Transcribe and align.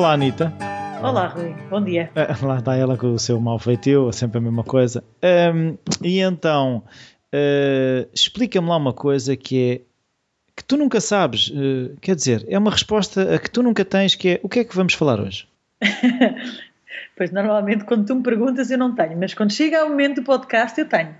Olá, 0.00 0.14
Anitta. 0.14 0.50
Olá, 1.02 1.26
Rui. 1.26 1.54
Bom 1.68 1.84
dia. 1.84 2.10
Ah, 2.16 2.34
lá 2.46 2.58
está 2.58 2.74
ela 2.74 2.96
com 2.96 3.12
o 3.12 3.18
seu 3.18 3.38
mal 3.38 3.58
feitio, 3.58 4.10
sempre 4.14 4.38
a 4.38 4.40
mesma 4.40 4.64
coisa. 4.64 5.04
Um, 5.54 5.76
e 6.02 6.20
então, 6.20 6.82
uh, 7.34 8.08
explica-me 8.10 8.66
lá 8.66 8.78
uma 8.78 8.94
coisa 8.94 9.36
que 9.36 9.62
é 9.62 9.80
que 10.56 10.64
tu 10.64 10.78
nunca 10.78 11.02
sabes, 11.02 11.48
uh, 11.48 11.94
quer 12.00 12.16
dizer, 12.16 12.46
é 12.48 12.58
uma 12.58 12.70
resposta 12.70 13.34
a 13.34 13.38
que 13.38 13.50
tu 13.50 13.62
nunca 13.62 13.84
tens, 13.84 14.14
que 14.14 14.30
é 14.30 14.40
o 14.42 14.48
que 14.48 14.60
é 14.60 14.64
que 14.64 14.74
vamos 14.74 14.94
falar 14.94 15.20
hoje? 15.20 15.46
pois 17.14 17.30
normalmente 17.30 17.84
quando 17.84 18.06
tu 18.06 18.14
me 18.14 18.22
perguntas 18.22 18.70
eu 18.70 18.78
não 18.78 18.94
tenho, 18.94 19.18
mas 19.18 19.34
quando 19.34 19.52
chega 19.52 19.84
o 19.84 19.90
momento 19.90 20.22
do 20.22 20.24
podcast 20.24 20.80
eu 20.80 20.88
tenho. 20.88 21.14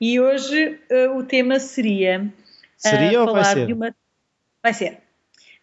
E 0.00 0.18
hoje 0.18 0.80
uh, 0.90 1.18
o 1.18 1.24
tema 1.24 1.60
seria, 1.60 2.26
seria 2.78 3.20
ou 3.20 3.34
vai 3.34 3.44
ser? 3.44 3.70
Uma... 3.70 3.94
Vai 4.62 4.72
ser. 4.72 5.03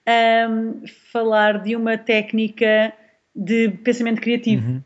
Um, 0.08 0.82
falar 1.12 1.62
de 1.62 1.76
uma 1.76 1.98
técnica 1.98 2.94
de 3.36 3.70
pensamento 3.70 4.22
criativo. 4.22 4.68
Uhum. 4.68 4.84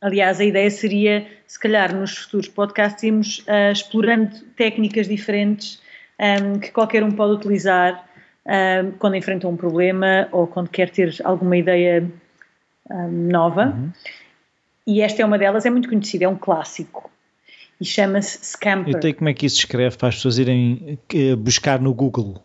Aliás, 0.00 0.40
a 0.40 0.44
ideia 0.44 0.70
seria, 0.70 1.26
se 1.46 1.58
calhar, 1.58 1.94
nos 1.94 2.16
futuros 2.18 2.48
podcasts, 2.48 3.02
irmos 3.02 3.38
uh, 3.40 3.72
explorando 3.72 4.38
técnicas 4.56 5.08
diferentes 5.08 5.80
um, 6.20 6.58
que 6.58 6.70
qualquer 6.70 7.02
um 7.02 7.10
pode 7.10 7.34
utilizar 7.34 8.06
um, 8.46 8.92
quando 8.92 9.16
enfrenta 9.16 9.48
um 9.48 9.56
problema 9.56 10.28
ou 10.30 10.46
quando 10.46 10.68
quer 10.68 10.90
ter 10.90 11.14
alguma 11.24 11.56
ideia 11.56 12.10
um, 12.90 13.08
nova. 13.30 13.66
Uhum. 13.66 13.90
E 14.86 15.00
esta 15.00 15.22
é 15.22 15.24
uma 15.24 15.38
delas, 15.38 15.64
é 15.64 15.70
muito 15.70 15.88
conhecida, 15.88 16.26
é 16.26 16.28
um 16.28 16.36
clássico. 16.36 17.10
E 17.80 17.84
chama-se 17.84 18.38
Scamper. 18.44 18.94
Eu 18.94 19.00
tenho 19.00 19.14
como 19.14 19.28
é 19.28 19.34
que 19.34 19.46
isso 19.46 19.56
se 19.56 19.62
escreve 19.62 19.96
para 19.96 20.08
as 20.08 20.16
pessoas 20.16 20.38
irem 20.38 20.98
eh, 21.12 21.34
buscar 21.34 21.80
no 21.80 21.92
Google. 21.92 22.42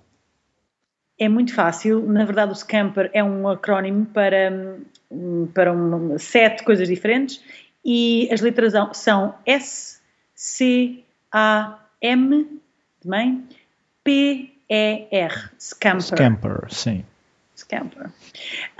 É 1.20 1.28
muito 1.28 1.54
fácil. 1.54 2.02
Na 2.08 2.24
verdade, 2.24 2.54
o 2.54 2.56
Scamper 2.56 3.12
é 3.14 3.22
um 3.22 3.48
acrónimo 3.48 4.06
para, 4.06 4.78
para 5.54 5.74
um, 5.74 6.18
sete 6.18 6.64
coisas 6.64 6.88
diferentes 6.88 7.44
e 7.84 8.30
as 8.32 8.40
letras 8.40 8.74
são 8.94 9.36
S, 9.46 10.00
C, 10.34 11.04
A, 11.32 11.78
M, 12.02 12.62
mãe, 13.06 13.44
P, 14.04 14.50
E, 14.70 15.08
R. 15.12 15.50
Scamper. 15.60 16.02
Scamper, 16.02 16.66
sim. 16.70 17.04
Scamper. 17.56 18.10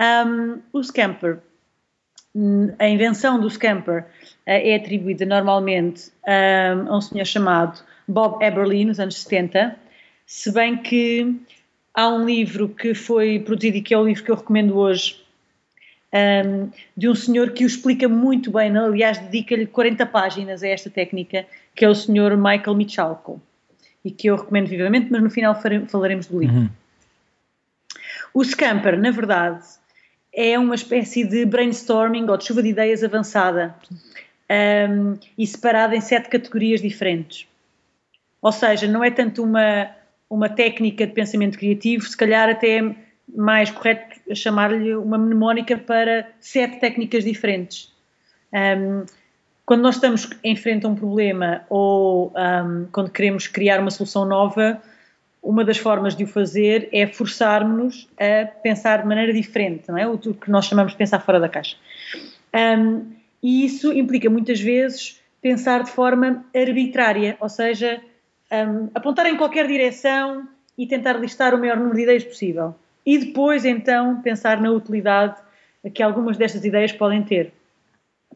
Um, 0.00 0.60
o 0.72 0.82
Scamper, 0.82 1.40
a 2.78 2.88
invenção 2.88 3.38
do 3.38 3.50
Scamper 3.50 4.02
uh, 4.02 4.06
é 4.46 4.76
atribuída 4.76 5.26
normalmente 5.26 6.10
um, 6.26 6.92
a 6.92 6.96
um 6.96 7.00
senhor 7.00 7.26
chamado 7.26 7.80
Bob 8.08 8.42
Eberly, 8.42 8.84
nos 8.84 8.98
anos 8.98 9.16
70, 9.16 9.76
se 10.26 10.52
bem 10.52 10.76
que 10.76 11.38
há 11.94 12.08
um 12.08 12.24
livro 12.24 12.68
que 12.68 12.94
foi 12.94 13.38
produzido 13.38 13.78
e 13.78 13.82
que 13.82 13.94
é 13.94 13.98
o 13.98 14.06
livro 14.06 14.24
que 14.24 14.30
eu 14.30 14.36
recomendo 14.36 14.76
hoje, 14.76 15.20
um, 16.12 16.70
de 16.96 17.08
um 17.08 17.14
senhor 17.14 17.50
que 17.50 17.64
o 17.64 17.66
explica 17.66 18.08
muito 18.08 18.50
bem, 18.50 18.76
aliás, 18.76 19.18
dedica-lhe 19.18 19.66
40 19.66 20.06
páginas 20.06 20.62
a 20.62 20.68
esta 20.68 20.90
técnica, 20.90 21.46
que 21.74 21.84
é 21.84 21.88
o 21.88 21.94
senhor 21.94 22.36
Michael 22.36 22.74
Michalko, 22.74 23.40
e 24.04 24.10
que 24.10 24.28
eu 24.28 24.36
recomendo 24.36 24.68
vivamente, 24.68 25.10
mas 25.10 25.22
no 25.22 25.30
final 25.30 25.54
falaremos 25.88 26.26
do 26.26 26.40
livro. 26.40 26.56
Uhum. 26.56 26.70
O 28.32 28.44
Scamper, 28.44 28.98
na 28.98 29.10
verdade, 29.10 29.64
é 30.32 30.58
uma 30.58 30.74
espécie 30.74 31.24
de 31.24 31.44
brainstorming 31.44 32.28
ou 32.28 32.36
de 32.36 32.44
chuva 32.44 32.62
de 32.62 32.68
ideias 32.68 33.02
avançada 33.02 33.74
um, 34.88 35.16
e 35.36 35.46
separada 35.46 35.96
em 35.96 36.00
sete 36.00 36.28
categorias 36.28 36.80
diferentes. 36.80 37.46
Ou 38.40 38.52
seja, 38.52 38.86
não 38.86 39.04
é 39.04 39.10
tanto 39.10 39.42
uma 39.42 39.90
uma 40.30 40.48
técnica 40.48 41.06
de 41.06 41.12
pensamento 41.12 41.58
criativo, 41.58 42.04
se 42.04 42.16
calhar 42.16 42.48
até 42.48 42.94
mais 43.34 43.70
correto 43.70 44.20
chamar-lhe 44.34 44.94
uma 44.94 45.18
mnemónica 45.18 45.76
para 45.76 46.28
sete 46.38 46.78
técnicas 46.78 47.24
diferentes. 47.24 47.92
Um, 48.52 49.04
quando 49.66 49.82
nós 49.82 49.96
estamos 49.96 50.28
em 50.42 50.56
frente 50.56 50.86
a 50.86 50.88
um 50.88 50.94
problema 50.94 51.62
ou 51.68 52.32
um, 52.36 52.86
quando 52.92 53.10
queremos 53.10 53.46
criar 53.46 53.80
uma 53.80 53.90
solução 53.90 54.24
nova, 54.24 54.80
uma 55.42 55.64
das 55.64 55.78
formas 55.78 56.16
de 56.16 56.24
o 56.24 56.26
fazer 56.26 56.88
é 56.92 57.06
forçar-nos 57.06 58.08
a 58.18 58.46
pensar 58.46 59.02
de 59.02 59.08
maneira 59.08 59.32
diferente, 59.32 59.84
não 59.88 59.96
é? 59.96 60.06
O 60.06 60.18
que 60.18 60.50
nós 60.50 60.66
chamamos 60.66 60.92
de 60.92 60.98
pensar 60.98 61.20
fora 61.20 61.40
da 61.40 61.48
caixa. 61.48 61.76
Um, 62.54 63.12
e 63.42 63.64
isso 63.64 63.92
implica 63.92 64.28
muitas 64.28 64.60
vezes 64.60 65.20
pensar 65.40 65.82
de 65.82 65.90
forma 65.90 66.44
arbitrária, 66.54 67.36
ou 67.40 67.48
seja, 67.48 68.00
um, 68.52 68.88
apontar 68.94 69.26
em 69.26 69.36
qualquer 69.36 69.66
direção 69.66 70.48
e 70.76 70.86
tentar 70.86 71.14
listar 71.14 71.54
o 71.54 71.58
maior 71.58 71.76
número 71.76 71.96
de 71.96 72.02
ideias 72.02 72.24
possível. 72.24 72.74
E 73.04 73.18
depois, 73.18 73.64
então, 73.64 74.20
pensar 74.22 74.60
na 74.60 74.70
utilidade 74.70 75.36
que 75.94 76.02
algumas 76.02 76.36
destas 76.36 76.64
ideias 76.64 76.92
podem 76.92 77.22
ter. 77.22 77.52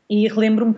E 0.09 0.27
relembro-me 0.29 0.75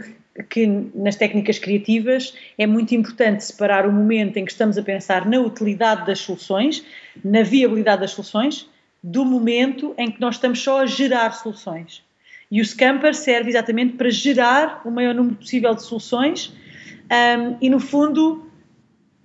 que 0.51 0.67
nas 0.95 1.17
técnicas 1.17 1.59
criativas 1.59 2.35
é 2.59 2.67
muito 2.67 2.95
importante 2.95 3.45
separar 3.45 3.87
o 3.87 3.93
momento 3.93 4.37
em 4.37 4.45
que 4.45 4.51
estamos 4.51 4.77
a 4.77 4.83
pensar 4.83 5.27
na 5.27 5.41
utilidade 5.41 6.07
das 6.07 6.19
soluções, 6.19 6.85
na 7.25 7.43
viabilidade 7.43 8.03
das 8.03 8.11
soluções, 8.11 8.69
do 9.03 9.25
momento 9.25 9.95
em 9.97 10.11
que 10.11 10.21
nós 10.21 10.35
estamos 10.35 10.63
só 10.63 10.83
a 10.83 10.87
gerar 10.87 11.33
soluções. 11.33 12.03
E 12.51 12.61
o 12.61 12.65
Scamper 12.65 13.15
serve 13.15 13.51
exatamente 13.51 13.95
para 13.95 14.11
gerar 14.11 14.83
o 14.85 14.91
maior 14.91 15.15
número 15.15 15.37
possível 15.37 15.75
de 15.75 15.83
soluções 15.83 16.53
um, 17.11 17.57
e, 17.61 17.71
no 17.71 17.81
fundo, 17.81 18.46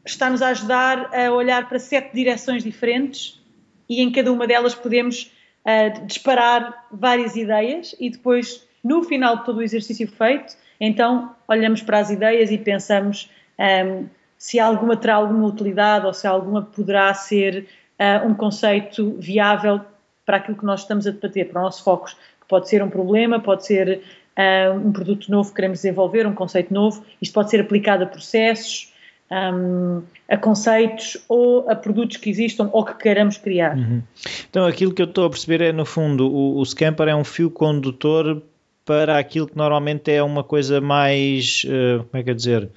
está-nos 0.06 0.42
a 0.42 0.50
ajudar 0.50 1.10
a 1.14 1.32
olhar 1.32 1.68
para 1.68 1.80
sete 1.80 2.14
direções 2.14 2.64
diferentes 2.64 3.40
e 3.88 4.02
em 4.02 4.12
cada 4.12 4.32
uma 4.32 4.48
delas 4.48 4.74
podemos 4.74 5.32
uh, 5.66 6.06
disparar 6.06 6.88
várias 6.92 7.36
ideias 7.36 7.96
e 8.00 8.10
depois, 8.10 8.68
no 8.84 9.04
final 9.04 9.38
de 9.38 9.46
todo 9.46 9.58
o 9.58 9.64
exercício 9.64 10.08
feito, 10.08 10.56
então 10.80 11.36
olhamos 11.48 11.82
para 11.82 12.00
as 12.00 12.10
ideias 12.10 12.52
e 12.52 12.58
pensamos 12.58 13.30
um, 13.60 13.64
ehm, 13.64 14.06
se 14.38 14.60
alguma 14.60 14.98
terá 14.98 15.16
alguma 15.16 15.46
utilidade 15.46 16.06
ou 16.06 16.14
se 16.14 16.26
alguma 16.26 16.64
poderá 16.64 17.14
ser 17.14 17.68
uh, 18.00 18.28
um 18.28 18.34
conceito 18.34 19.16
viável 19.20 19.82
para 20.26 20.38
aquilo 20.38 20.58
que 20.58 20.66
nós 20.66 20.82
estamos 20.82 21.06
a 21.06 21.12
debater, 21.12 21.50
para 21.50 21.60
o 21.60 21.64
nosso 21.64 21.84
foco, 21.84 22.08
que 22.08 22.48
pode 22.48 22.68
ser 22.68 22.82
um 22.82 22.90
problema, 22.90 23.40
pode 23.40 23.66
ser 23.66 24.02
uh, 24.38 24.76
um 24.76 24.92
produto 24.92 25.30
novo 25.30 25.50
que 25.50 25.56
queremos 25.56 25.80
desenvolver, 25.80 26.26
um 26.26 26.34
conceito 26.34 26.74
novo, 26.74 27.06
isto 27.22 27.34
pode 27.34 27.52
ser 27.52 27.62
aplicado 27.62 28.04
a 28.04 28.08
processos, 28.08 28.91
um, 29.31 30.03
a 30.28 30.38
conceitos 30.38 31.18
ou 31.28 31.69
a 31.69 31.75
produtos 31.75 32.18
que 32.18 32.30
existam 32.30 32.69
ou 32.72 32.84
que 32.84 32.94
queiramos 32.96 33.38
criar. 33.38 33.78
Uhum. 33.78 34.02
Então 34.50 34.66
aquilo 34.66 34.94
que 34.94 35.02
eu 35.02 35.08
estou 35.08 35.25
a 35.25 35.30
perceber 35.30 35.62
é, 35.62 35.72
no 35.72 35.86
fundo, 35.86 36.28
o, 36.28 36.59
o 36.59 36.66
Scamper 36.66 37.08
é 37.08 37.16
um 37.16 37.24
fio 37.24 37.50
condutor 37.50 38.41
para 38.86 39.18
aquilo 39.18 39.47
que 39.47 39.56
normalmente 39.56 40.12
é 40.12 40.22
uma 40.22 40.44
coisa 40.44 40.81
mais, 40.81 41.64
uh, 41.66 42.03
como 42.03 42.20
é 42.20 42.24
que 42.24 42.31
é 42.31 42.34
dizer, 42.34 42.70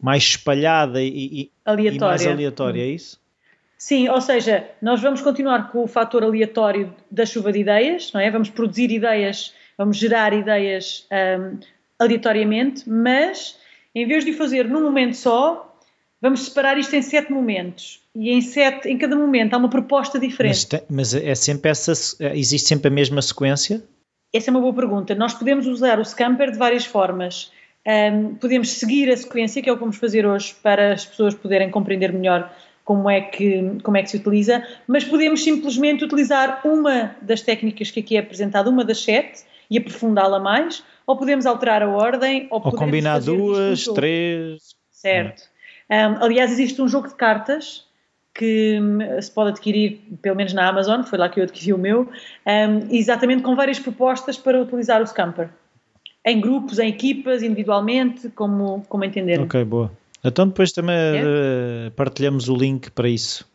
mais 0.00 0.22
espalhada 0.24 1.00
e, 1.02 1.50
aleatória. 1.64 1.96
e 1.96 2.00
mais 2.00 2.26
aleatória, 2.26 2.82
é 2.82 2.86
isso? 2.86 3.20
Sim, 3.76 4.08
ou 4.08 4.20
seja, 4.20 4.66
nós 4.82 5.00
vamos 5.00 5.22
continuar 5.22 5.70
com 5.70 5.82
o 5.84 5.86
fator 5.86 6.22
aleatório 6.22 6.92
da 7.10 7.24
chuva 7.24 7.52
de 7.52 7.60
ideias, 7.60 8.12
não 8.12 8.20
é? 8.20 8.30
Vamos 8.30 8.50
produzir 8.50 8.90
ideias, 8.90 9.54
vamos 9.76 9.96
gerar 9.96 10.32
ideias 10.32 11.06
um, 11.10 11.58
aleatoriamente, 11.98 12.88
mas 12.88 13.58
em 13.94 14.06
vez 14.06 14.24
de 14.24 14.30
o 14.30 14.34
fazer 14.36 14.68
num 14.68 14.82
momento 14.82 15.16
só, 15.16 15.76
vamos 16.20 16.44
separar 16.44 16.78
isto 16.78 16.94
em 16.94 17.02
sete 17.02 17.32
momentos. 17.32 18.00
E 18.14 18.30
em, 18.30 18.40
sete, 18.40 18.88
em 18.88 18.98
cada 18.98 19.16
momento 19.16 19.54
há 19.54 19.56
uma 19.56 19.70
proposta 19.70 20.18
diferente. 20.18 20.68
Mas, 20.88 21.12
mas 21.12 21.14
é 21.14 21.34
sempre 21.34 21.70
essa, 21.70 21.92
existe 22.34 22.68
sempre 22.68 22.88
a 22.88 22.90
mesma 22.90 23.22
sequência? 23.22 23.82
Essa 24.32 24.50
é 24.50 24.52
uma 24.52 24.60
boa 24.60 24.74
pergunta. 24.74 25.14
Nós 25.14 25.34
podemos 25.34 25.66
usar 25.66 25.98
o 25.98 26.04
Scamper 26.04 26.52
de 26.52 26.58
várias 26.58 26.84
formas. 26.84 27.50
Um, 27.86 28.34
podemos 28.34 28.70
seguir 28.72 29.10
a 29.10 29.16
sequência, 29.16 29.62
que 29.62 29.68
é 29.68 29.72
o 29.72 29.76
que 29.76 29.80
vamos 29.80 29.96
fazer 29.96 30.26
hoje, 30.26 30.54
para 30.62 30.92
as 30.92 31.04
pessoas 31.04 31.34
poderem 31.34 31.70
compreender 31.70 32.12
melhor 32.12 32.52
como 32.84 33.08
é 33.08 33.20
que, 33.20 33.78
como 33.82 33.96
é 33.96 34.02
que 34.02 34.10
se 34.10 34.16
utiliza, 34.16 34.66
mas 34.86 35.04
podemos 35.04 35.44
simplesmente 35.44 36.04
utilizar 36.04 36.60
uma 36.64 37.14
das 37.22 37.40
técnicas 37.40 37.90
que 37.90 38.00
aqui 38.00 38.16
é 38.16 38.20
apresentada, 38.20 38.68
uma 38.68 38.84
das 38.84 39.02
sete, 39.02 39.44
e 39.70 39.78
aprofundá-la 39.78 40.40
mais, 40.40 40.82
ou 41.06 41.16
podemos 41.16 41.46
alterar 41.46 41.82
a 41.82 41.88
ordem, 41.88 42.46
ou, 42.50 42.60
ou 42.64 42.72
combinar 42.72 43.20
duas, 43.20 43.84
três. 43.84 44.74
Certo. 44.90 45.42
Um, 45.90 46.22
aliás, 46.24 46.52
existe 46.52 46.80
um 46.80 46.88
jogo 46.88 47.08
de 47.08 47.14
cartas 47.14 47.84
que 48.32 48.78
hum, 48.80 49.20
se 49.20 49.30
pode 49.30 49.50
adquirir, 49.50 50.00
pelo 50.22 50.36
menos 50.36 50.52
na 50.52 50.68
Amazon, 50.68 51.02
foi 51.02 51.18
lá 51.18 51.28
que 51.28 51.40
eu 51.40 51.44
adquiri 51.44 51.72
o 51.72 51.78
meu, 51.78 52.08
um, 52.46 52.94
exatamente 52.94 53.42
com 53.42 53.56
várias 53.56 53.78
propostas 53.78 54.38
para 54.38 54.60
utilizar 54.60 55.02
o 55.02 55.06
Scamper. 55.06 55.50
Em 56.24 56.40
grupos, 56.40 56.78
em 56.78 56.88
equipas, 56.88 57.42
individualmente, 57.42 58.28
como, 58.30 58.84
como 58.88 59.04
entenderem. 59.04 59.44
Ok, 59.44 59.64
boa. 59.64 59.90
Então 60.22 60.46
depois 60.46 60.70
também 60.70 60.94
é? 60.94 61.22
uh, 61.22 61.90
partilhamos 61.92 62.48
o 62.48 62.54
link 62.54 62.90
para 62.90 63.08
isso. 63.08 63.48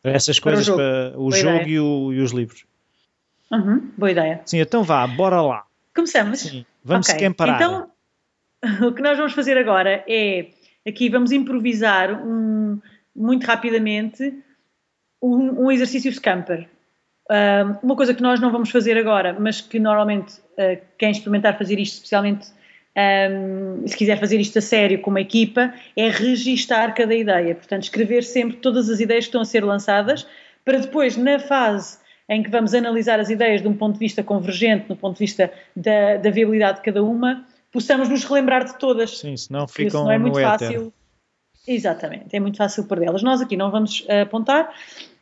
Para 0.00 0.12
essas 0.12 0.38
coisas, 0.38 0.66
para 0.66 0.74
o 0.74 0.78
jogo, 0.78 1.12
para 1.12 1.20
o 1.20 1.32
jogo 1.32 1.68
e, 1.68 1.80
o, 1.80 2.12
e, 2.12 2.20
os 2.20 2.30
livros. 2.30 2.64
Uhum, 3.50 3.90
boa 3.96 4.10
ideia. 4.10 4.40
Sim, 4.44 4.58
então 4.60 4.82
vá, 4.82 5.06
bora 5.06 5.40
lá. 5.40 5.64
Começamos? 5.94 6.40
Sim, 6.40 6.64
vamos 6.84 7.08
okay. 7.08 7.16
esquemparar. 7.16 7.56
Então, 7.56 7.90
o 8.88 8.92
que 8.92 9.02
nós 9.02 9.16
vamos 9.16 9.32
fazer 9.32 9.56
agora 9.56 10.04
é, 10.06 10.48
aqui 10.86 11.08
vamos 11.08 11.32
improvisar 11.32 12.22
um, 12.24 12.80
muito 13.16 13.44
rapidamente 13.44 14.34
um, 15.20 15.64
um 15.64 15.72
exercício 15.72 16.12
scamper. 16.12 16.68
Uh, 17.30 17.78
uma 17.82 17.96
coisa 17.96 18.12
que 18.12 18.22
nós 18.22 18.38
não 18.38 18.52
vamos 18.52 18.70
fazer 18.70 18.98
agora, 18.98 19.34
mas 19.38 19.60
que 19.60 19.78
normalmente 19.78 20.40
uh, 20.58 20.78
quem 20.98 21.10
experimentar 21.10 21.56
fazer 21.56 21.78
isto, 21.78 21.94
especialmente 21.94 22.48
um, 22.96 23.86
se 23.88 23.96
quiser 23.96 24.20
fazer 24.20 24.38
isto 24.38 24.58
a 24.58 24.62
sério 24.62 25.00
com 25.00 25.10
uma 25.10 25.20
equipa, 25.20 25.72
é 25.96 26.08
registar 26.10 26.94
cada 26.94 27.14
ideia. 27.14 27.54
Portanto, 27.54 27.84
escrever 27.84 28.22
sempre 28.22 28.58
todas 28.58 28.90
as 28.90 29.00
ideias 29.00 29.24
que 29.24 29.28
estão 29.28 29.40
a 29.40 29.44
ser 29.44 29.64
lançadas, 29.64 30.26
para 30.64 30.78
depois, 30.78 31.16
na 31.16 31.38
fase 31.38 31.98
em 32.28 32.42
que 32.42 32.50
vamos 32.50 32.74
analisar 32.74 33.20
as 33.20 33.30
ideias 33.30 33.60
de 33.62 33.68
um 33.68 33.76
ponto 33.76 33.94
de 33.94 33.98
vista 33.98 34.22
convergente, 34.22 34.88
do 34.88 34.96
ponto 34.96 35.14
de 35.14 35.20
vista 35.20 35.52
da, 35.76 36.16
da 36.16 36.30
viabilidade 36.30 36.78
de 36.78 36.84
cada 36.84 37.02
uma, 37.02 37.44
possamos 37.70 38.08
nos 38.08 38.24
relembrar 38.24 38.64
de 38.64 38.78
todas. 38.78 39.18
Sim, 39.18 39.36
senão 39.36 39.68
ficam 39.68 40.02
senão 40.02 40.10
é 40.10 40.18
muito 40.18 40.38
no 40.38 40.42
fácil. 40.42 40.92
Exatamente, 41.66 42.34
é 42.36 42.40
muito 42.40 42.58
fácil 42.58 42.84
perdê-las. 42.84 43.22
Nós 43.22 43.40
aqui 43.40 43.56
não 43.56 43.70
vamos 43.70 44.00
uh, 44.00 44.22
apontar, 44.22 44.72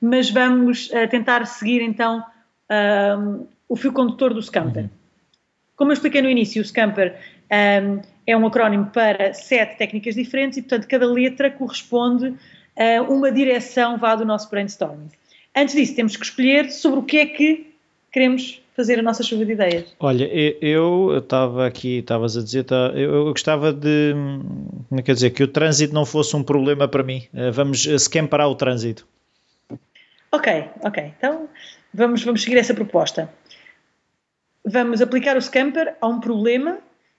mas 0.01 0.31
vamos 0.31 0.91
uh, 0.91 1.09
tentar 1.09 1.47
seguir 1.47 1.81
então 1.81 2.25
uh, 2.69 3.47
o 3.69 3.77
fio 3.77 3.93
condutor 3.93 4.35
do 4.35 4.43
Scamper. 4.43 4.85
Uhum. 4.85 4.91
Como 5.77 5.91
eu 5.91 5.95
expliquei 5.95 6.21
no 6.21 6.29
início, 6.29 6.61
o 6.61 6.65
Scamper 6.65 7.19
um, 7.51 8.01
é 8.27 8.37
um 8.37 8.47
acrónimo 8.47 8.87
para 8.87 9.33
sete 9.33 9.79
técnicas 9.79 10.15
diferentes 10.15 10.59
e, 10.59 10.63
portanto, 10.63 10.87
cada 10.87 11.07
letra 11.07 11.51
corresponde 11.51 12.35
a 12.77 13.03
uma 13.03 13.31
direção 13.33 13.99
vá 13.99 14.15
do 14.15 14.25
nosso 14.25 14.49
brainstorming. 14.51 15.09
Antes 15.55 15.75
disso, 15.75 15.95
temos 15.95 16.17
que 16.17 16.25
escolher 16.25 16.71
sobre 16.71 17.01
o 17.01 17.03
que 17.03 17.19
é 17.19 17.27
que 17.27 17.73
queremos 18.11 18.63
fazer 18.75 18.99
a 18.99 19.03
nossa 19.03 19.23
chuva 19.23 19.45
de 19.45 19.53
ideias. 19.53 19.95
Olha, 20.01 20.25
eu 20.61 21.19
estava 21.19 21.67
aqui, 21.67 21.99
estavas 21.99 22.37
a 22.37 22.43
dizer, 22.43 22.65
tá, 22.65 22.93
eu, 22.95 23.15
eu, 23.15 23.25
gostava 23.27 23.73
de, 23.73 24.15
como 24.89 25.01
é 25.01 25.03
quer 25.03 25.15
dizer, 25.15 25.31
que 25.31 25.43
o 25.43 25.49
trânsito 25.49 25.93
não 25.93 26.07
fosse 26.07 26.35
um 26.35 26.43
problema 26.43 26.89
para 26.89 27.03
mim. 27.03 27.23
Eh, 27.35 27.51
vamos 27.51 27.85
scamperar 27.99 28.49
o 28.49 28.55
trânsito. 28.55 29.07
Ok, 30.31 30.71
ok. 30.83 31.13
Então 31.19 31.49
vamos, 31.93 32.25
vamos 32.25 32.43
seguir 32.43 32.57
essa 32.57 32.73
proposta. 32.73 33.31
Vamos 34.65 35.03
aplicar 35.03 35.37
o 35.37 35.43
scamper 35.43 35.97
a 36.01 36.07
um 36.07 36.21
problema 36.21 36.79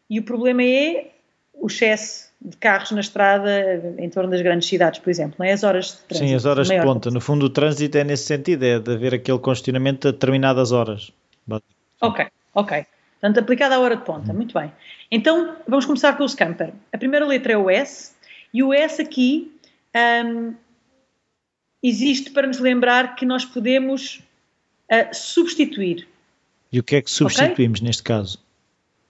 e 0.10 0.20
o 0.20 0.24
problema 0.24 0.64
é 0.64 1.13
o 1.54 1.68
excesso 1.68 2.32
de 2.42 2.58
carros 2.58 2.92
na 2.92 3.00
estrada 3.00 3.96
em 3.98 4.10
torno 4.10 4.30
das 4.30 4.42
grandes 4.42 4.68
cidades, 4.68 5.00
por 5.00 5.10
exemplo, 5.10 5.36
não 5.40 5.46
é? 5.46 5.54
As 5.54 5.64
horas 5.64 5.86
de 5.86 5.98
trânsito. 6.00 6.28
Sim, 6.28 6.36
as 6.36 6.46
horas 6.46 6.68
de 6.68 6.82
ponta. 6.82 7.10
No 7.10 7.22
fundo, 7.22 7.46
o 7.46 7.50
trânsito 7.50 7.98
é 7.98 8.04
nesse 8.04 8.26
sentido, 8.26 8.64
é 8.64 8.80
de 8.80 8.92
haver 8.92 9.14
aquele 9.14 9.40
congestionamento 9.40 10.10
a 10.10 10.12
determinadas 10.12 10.72
horas. 10.72 11.12
Ok, 12.02 12.26
ok. 12.54 12.86
Portanto, 13.14 13.40
aplicada 13.40 13.76
à 13.76 13.80
hora 13.80 13.96
de 13.96 14.04
ponta, 14.04 14.34
muito 14.34 14.54
bem. 14.54 14.70
Então, 15.10 15.56
vamos 15.66 15.86
começar 15.86 16.18
com 16.18 16.26
o 16.26 16.28
scamper. 16.28 16.74
A 16.92 16.98
primeira 16.98 17.26
letra 17.26 17.54
é 17.54 17.58
o 17.58 17.70
S, 17.70 18.12
e 18.54 18.62
o 18.62 18.74
S 18.74 19.02
aqui 19.02 19.50
um, 20.26 20.54
existe 21.82 22.32
para 22.32 22.46
nos 22.46 22.60
lembrar 22.60 23.16
que 23.16 23.26
nós 23.26 23.46
podemos 23.46 24.22
uh, 24.92 25.14
substituir. 25.14 26.06
E 26.72 26.80
o 26.80 26.84
que 26.84 26.98
é 26.98 27.02
que 27.02 27.10
substituímos 27.10 27.80
okay? 27.80 27.88
neste 27.88 28.04
caso? 28.04 28.44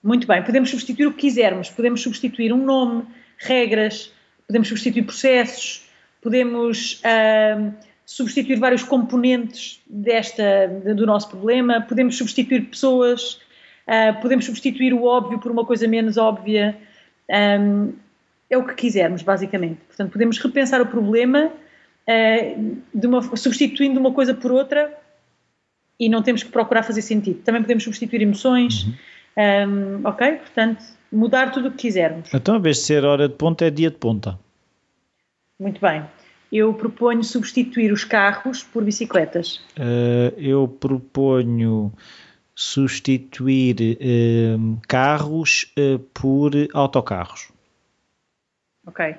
Muito 0.04 0.26
bem, 0.26 0.42
podemos 0.42 0.68
substituir 0.68 1.06
o 1.06 1.12
que 1.12 1.22
quisermos, 1.22 1.70
podemos 1.70 2.02
substituir 2.02 2.52
um 2.52 2.62
nome, 2.62 3.04
regras, 3.38 4.12
podemos 4.46 4.68
substituir 4.68 5.02
processos, 5.02 5.88
podemos 6.20 7.00
uh, 7.00 7.72
substituir 8.04 8.56
vários 8.56 8.82
componentes 8.82 9.80
desta, 9.88 10.68
do 10.94 11.06
nosso 11.06 11.30
problema, 11.30 11.80
podemos 11.80 12.18
substituir 12.18 12.66
pessoas, 12.66 13.40
uh, 13.88 14.20
podemos 14.20 14.44
substituir 14.44 14.92
o 14.92 15.04
óbvio 15.04 15.38
por 15.38 15.50
uma 15.50 15.64
coisa 15.64 15.88
menos 15.88 16.18
óbvia, 16.18 16.76
um, 17.58 17.94
é 18.50 18.58
o 18.58 18.66
que 18.66 18.74
quisermos, 18.74 19.22
basicamente. 19.22 19.80
Portanto, 19.86 20.12
podemos 20.12 20.36
repensar 20.36 20.82
o 20.82 20.86
problema 20.86 21.50
uh, 22.06 23.06
uma, 23.06 23.22
substituindo 23.38 23.98
uma 23.98 24.12
coisa 24.12 24.34
por 24.34 24.52
outra 24.52 24.92
e 25.98 26.10
não 26.10 26.22
temos 26.22 26.42
que 26.42 26.50
procurar 26.50 26.82
fazer 26.82 27.00
sentido. 27.00 27.40
Também 27.42 27.62
podemos 27.62 27.84
substituir 27.84 28.20
emoções. 28.20 28.84
Uhum 28.84 28.94
um, 29.36 30.06
ok? 30.06 30.32
Portanto, 30.32 30.84
mudar 31.10 31.50
tudo 31.50 31.68
o 31.68 31.70
que 31.70 31.78
quisermos. 31.78 32.32
Então, 32.32 32.56
em 32.56 32.60
vez 32.60 32.78
de 32.78 32.82
ser 32.84 33.04
hora 33.04 33.28
de 33.28 33.34
ponta, 33.34 33.64
é 33.64 33.70
dia 33.70 33.90
de 33.90 33.96
ponta. 33.96 34.38
Muito 35.58 35.80
bem. 35.80 36.04
Eu 36.52 36.72
proponho 36.74 37.24
substituir 37.24 37.92
os 37.92 38.04
carros 38.04 38.62
por 38.62 38.84
bicicletas. 38.84 39.56
Uh, 39.76 40.32
eu 40.36 40.68
proponho 40.68 41.92
substituir 42.54 43.76
uh, 43.80 44.80
carros 44.86 45.72
uh, 45.76 45.98
por 46.12 46.52
autocarros. 46.72 47.50
Ok. 48.86 49.16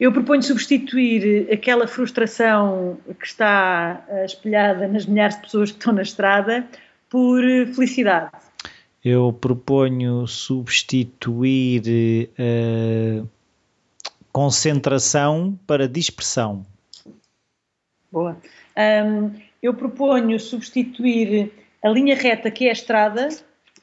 Eu 0.00 0.12
proponho 0.12 0.42
substituir 0.42 1.52
aquela 1.52 1.86
frustração 1.86 2.98
que 3.18 3.26
está 3.26 4.02
espelhada 4.24 4.88
nas 4.88 5.04
milhares 5.04 5.36
de 5.36 5.42
pessoas 5.42 5.70
que 5.70 5.76
estão 5.78 5.92
na 5.92 6.00
estrada 6.00 6.66
por 7.10 7.42
felicidade 7.74 8.30
eu 9.04 9.32
proponho 9.32 10.26
substituir 10.26 12.30
uh, 12.38 13.26
concentração 14.30 15.58
para 15.66 15.88
dispersão. 15.88 16.64
Boa. 18.12 18.36
Um, 18.76 19.32
eu 19.62 19.74
proponho 19.74 20.38
substituir 20.38 21.52
a 21.82 21.88
linha 21.88 22.14
reta 22.14 22.50
que 22.50 22.66
é 22.66 22.68
a 22.68 22.72
estrada 22.72 23.28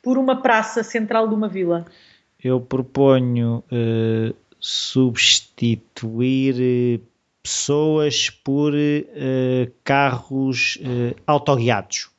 por 0.03 0.17
uma 0.17 0.41
praça 0.41 0.83
central 0.83 1.27
de 1.27 1.33
uma 1.33 1.47
vila. 1.47 1.85
Eu 2.43 2.61
proponho 2.61 3.63
uh, 3.71 4.35
substituir 4.59 5.41
pessoas 7.41 8.29
por 8.29 8.73
uh, 8.73 9.71
carros 9.83 10.77
autoguiados. 11.25 12.11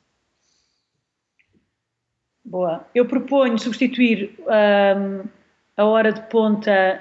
Boa. 2.49 2.83
Eu 2.95 3.05
proponho 3.05 3.59
substituir 3.59 4.31
um, 4.39 5.23
a 5.77 5.85
hora 5.85 6.11
de 6.11 6.21
ponta 6.21 6.99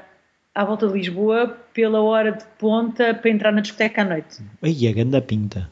à 0.54 0.64
volta 0.64 0.86
de 0.86 0.92
Lisboa 0.92 1.56
pela 1.72 2.02
hora 2.02 2.32
de 2.32 2.44
ponta 2.58 3.14
para 3.14 3.30
entrar 3.30 3.50
na 3.50 3.62
discoteca 3.62 4.02
à 4.02 4.04
noite. 4.04 4.42
Aí, 4.60 4.86
a 4.86 4.92
ganda 4.92 5.22
pinta. 5.22 5.70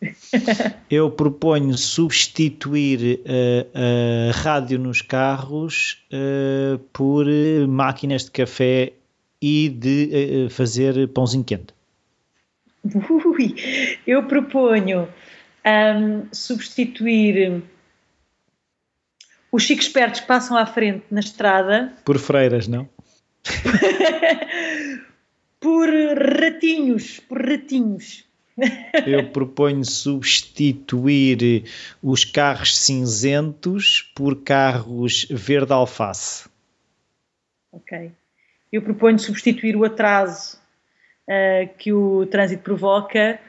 Eu 0.90 1.10
proponho 1.10 1.76
substituir 1.76 3.20
uh, 3.20 4.30
a 4.30 4.32
rádio 4.32 4.78
nos 4.78 5.02
carros 5.02 6.02
uh, 6.10 6.78
por 6.90 7.26
máquinas 7.68 8.24
de 8.24 8.30
café 8.30 8.94
e 9.42 9.68
de 9.68 10.46
uh, 10.46 10.50
fazer 10.50 11.06
pãozinho 11.08 11.44
quente. 11.44 11.74
Ui, 13.26 13.54
eu 14.06 14.22
proponho 14.22 15.06
um, 15.66 16.26
substituir 16.32 17.62
os 19.52 19.64
chicos 19.64 19.86
espertos 19.86 20.20
passam 20.20 20.56
à 20.56 20.66
frente 20.66 21.04
na 21.10 21.20
estrada. 21.20 21.92
Por 22.04 22.18
freiras, 22.18 22.68
não? 22.68 22.88
por 25.60 25.88
ratinhos, 25.88 27.20
por 27.20 27.44
ratinhos. 27.44 28.24
Eu 29.06 29.30
proponho 29.30 29.84
substituir 29.84 31.64
os 32.02 32.24
carros 32.24 32.78
cinzentos 32.78 34.10
por 34.14 34.42
carros 34.42 35.26
verde 35.30 35.72
alface. 35.72 36.48
Ok. 37.72 38.12
Eu 38.72 38.82
proponho 38.82 39.18
substituir 39.18 39.76
o 39.76 39.84
atraso 39.84 40.58
uh, 41.28 41.68
que 41.78 41.92
o 41.92 42.26
trânsito 42.26 42.62
provoca 42.62 43.40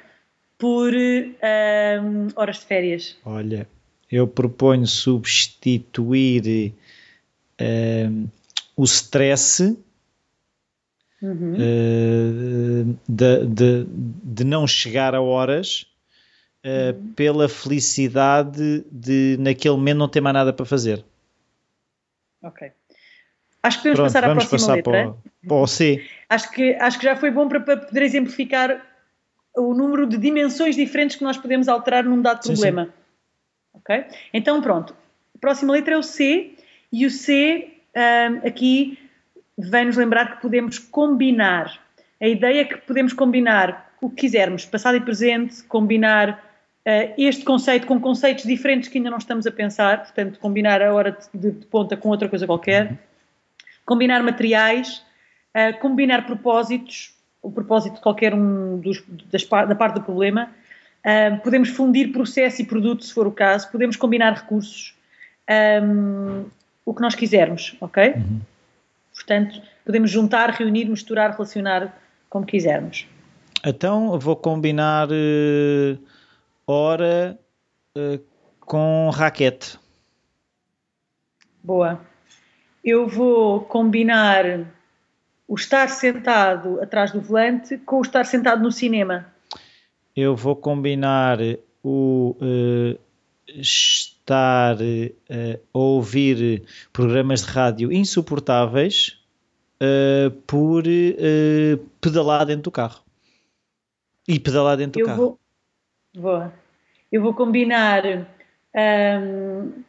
por 0.58 0.94
uh, 0.94 2.28
horas 2.36 2.60
de 2.60 2.66
férias. 2.66 3.18
Olha, 3.26 3.68
eu 4.12 4.28
proponho 4.28 4.86
substituir 4.86 6.74
uh, 7.62 8.30
o 8.76 8.84
stress 8.84 9.78
uhum. 11.22 11.54
uh, 11.54 12.98
de, 13.08 13.46
de, 13.46 13.86
de, 13.88 14.44
não 14.44 14.68
chegar 14.68 15.16
a 15.16 15.22
horas 15.22 15.86
uh, 16.66 16.94
uhum. 16.94 17.14
pela 17.14 17.48
felicidade 17.48 18.84
de 18.92 19.38
naquele 19.40 19.76
momento 19.76 19.98
não 19.98 20.10
ter 20.10 20.20
mais 20.22 20.34
nada 20.34 20.52
para 20.52 20.66
fazer. 20.66 21.06
Ok. 22.44 22.72
Acho 23.64 23.78
que 23.78 23.84
podemos 23.84 24.00
Pronto, 24.00 24.14
passar 24.14 24.24
à 24.24 24.32
próxima 24.32 24.60
passar 24.60 24.76
letra. 24.76 24.92
Para, 24.92 25.16
para 25.48 25.58
o 25.58 25.68
C. 25.68 26.06
Acho 26.28 26.52
que, 26.52 26.74
acho 26.74 26.98
que 26.98 27.06
já 27.06 27.16
foi 27.16 27.30
bom 27.30 27.48
para, 27.48 27.60
para 27.60 27.78
poder 27.78 28.02
exemplificar 28.02 28.86
o 29.56 29.74
número 29.74 30.08
de 30.08 30.18
dimensões 30.18 30.76
diferentes 30.76 31.18
que 31.18 31.24
nós 31.24 31.38
podemos 31.38 31.68
alterar 31.68 32.04
num 32.04 32.22
dado 32.22 32.44
sim, 32.44 32.54
problema. 32.54 32.86
Sim. 32.86 33.01
Ok? 33.74 34.06
Então, 34.34 34.62
pronto. 34.62 34.96
A 35.36 35.38
próxima 35.40 35.74
letra 35.74 35.96
é 35.96 35.98
o 35.98 36.04
C, 36.04 36.56
e 36.92 37.06
o 37.06 37.10
C 37.10 37.72
um, 37.96 38.48
aqui 38.48 38.98
vem-nos 39.58 39.98
lembrar 39.98 40.36
que 40.36 40.42
podemos 40.42 40.80
combinar. 40.80 41.80
A 42.20 42.28
ideia 42.28 42.62
é 42.62 42.66
que 42.66 42.78
podemos 42.78 43.14
combinar 43.14 43.92
o 44.02 44.10
que 44.10 44.18
quisermos, 44.18 44.66
passado 44.66 44.98
e 44.98 45.02
presente, 45.02 45.64
combinar 45.64 46.44
uh, 46.86 47.14
este 47.18 47.44
conceito 47.44 47.86
com 47.86 48.00
conceitos 48.00 48.46
diferentes 48.46 48.90
que 48.90 48.98
ainda 48.98 49.10
não 49.10 49.18
estamos 49.18 49.46
a 49.46 49.52
pensar, 49.52 50.04
portanto, 50.04 50.40
combinar 50.40 50.82
a 50.82 50.94
hora 50.94 51.18
de, 51.34 51.52
de 51.52 51.66
ponta 51.66 51.96
com 51.96 52.10
outra 52.10 52.28
coisa 52.28 52.46
qualquer, 52.46 52.98
combinar 53.86 54.24
materiais, 54.24 55.04
uh, 55.56 55.78
combinar 55.80 56.26
propósitos, 56.26 57.16
o 57.42 57.52
propósito 57.52 57.96
de 57.96 58.02
qualquer 58.02 58.34
um 58.34 58.80
dos, 58.80 59.04
das, 59.32 59.44
da 59.44 59.76
parte 59.76 59.96
do 59.96 60.02
problema, 60.02 60.52
Um, 61.06 61.38
podemos 61.38 61.70
fundir 61.70 62.12
processo 62.12 62.62
e 62.62 62.66
produto, 62.66 63.04
se 63.04 63.14
for 63.14 63.26
o 63.26 63.32
caso, 63.32 63.72
podemos 63.72 63.96
combinar 63.96 64.34
recursos, 64.34 64.96
um, 65.84 66.46
o 66.86 66.94
que 66.94 67.02
nós 67.02 67.16
quisermos, 67.16 67.76
ok? 67.82 68.14
Uhum. 68.14 68.42
Portanto, 69.14 69.62
podemos 69.84 70.12
juntar, 70.12 70.52
reunir, 70.52 70.86
misturar, 70.86 71.32
relacionar 71.32 71.98
como 72.30 72.46
quisermos. 72.46 73.08
Então, 73.66 74.18
vou 74.20 74.36
combinar 74.36 75.08
uh, 75.10 76.00
hora 76.68 77.38
uh, 77.98 78.20
com 78.60 79.10
raquete. 79.10 79.80
Boa. 81.64 82.00
Eu 82.84 83.08
vou 83.08 83.62
combinar 83.62 84.66
o 85.48 85.56
estar 85.56 85.90
sentado 85.90 86.82
atrás 86.82 87.12
do 87.12 87.22
volante 87.22 87.78
com 87.80 87.98
o 87.98 88.02
estar 88.02 88.26
sentado 88.26 88.64
no 88.64 88.72
cinema 88.72 89.32
eu 90.16 90.36
vou 90.36 90.56
combinar 90.56 91.40
o 91.84 92.36
uh, 92.40 93.00
estar 93.48 94.76
uh, 94.76 95.60
a 95.74 95.78
ouvir 95.78 96.64
programas 96.92 97.44
de 97.44 97.52
rádio 97.52 97.92
insuportáveis 97.92 99.20
uh, 99.82 100.32
por 100.48 100.84
pedalar 102.00 102.46
dentro 102.46 102.64
do 102.64 102.72
carro. 102.72 103.04
E 104.28 104.40
pedalar 104.40 104.78
dentro 104.78 104.94
do 104.94 105.00
eu 105.00 105.06
carro. 105.06 105.18
Vou, 105.18 105.40
vou. 106.16 106.52
Eu 107.12 107.22
vou 107.22 107.34
combinar 107.34 108.04
um, 108.06 109.84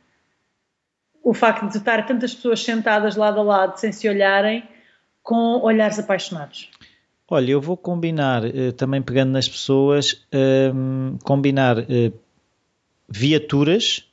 o 1.22 1.32
facto 1.32 1.68
de 1.68 1.76
estar 1.76 2.04
tantas 2.06 2.34
pessoas 2.34 2.64
sentadas 2.64 3.14
lado 3.14 3.38
a 3.38 3.42
lado 3.42 3.76
sem 3.78 3.92
se 3.92 4.08
olharem 4.08 4.68
com 5.22 5.60
olhares 5.62 5.98
apaixonados. 5.98 6.68
Olha, 7.34 7.52
eu 7.52 7.62
vou 7.62 7.78
combinar, 7.78 8.44
uh, 8.44 8.72
também 8.72 9.00
pegando 9.00 9.30
nas 9.32 9.48
pessoas, 9.48 10.12
uh, 10.12 11.18
combinar 11.24 11.78
uh, 11.78 12.12
viaturas 13.08 14.06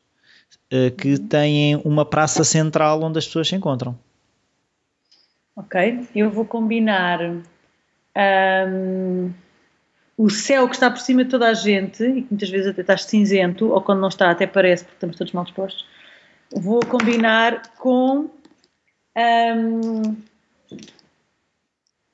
eh, 0.71 0.91
que 0.91 1.15
uhum. 1.15 1.27
têm 1.27 1.75
uma 1.83 2.05
praça 2.05 2.45
central 2.45 3.01
onde 3.01 3.19
as 3.19 3.25
pessoas 3.25 3.49
se 3.49 3.55
encontram. 3.55 3.97
Ok, 5.53 6.07
eu 6.15 6.29
vou 6.29 6.45
combinar 6.45 7.19
um, 7.21 7.43
o 10.17 10.29
céu 10.29 10.69
que 10.69 10.75
está 10.75 10.89
por 10.89 10.99
cima 10.99 11.25
de 11.25 11.29
toda 11.29 11.49
a 11.49 11.53
gente 11.53 12.03
e 12.03 12.21
que 12.21 12.27
muitas 12.31 12.49
vezes 12.49 12.67
até 12.67 12.81
está 12.81 12.95
cinzento, 12.95 13.69
ou 13.69 13.81
quando 13.81 13.99
não 13.99 14.07
está, 14.07 14.31
até 14.31 14.47
parece 14.47 14.83
porque 14.83 14.95
estamos 14.95 15.17
todos 15.17 15.33
mal 15.33 15.43
dispostos. 15.43 15.85
Vou 16.55 16.79
combinar 16.85 17.75
com. 17.77 18.29
Um, 19.17 20.15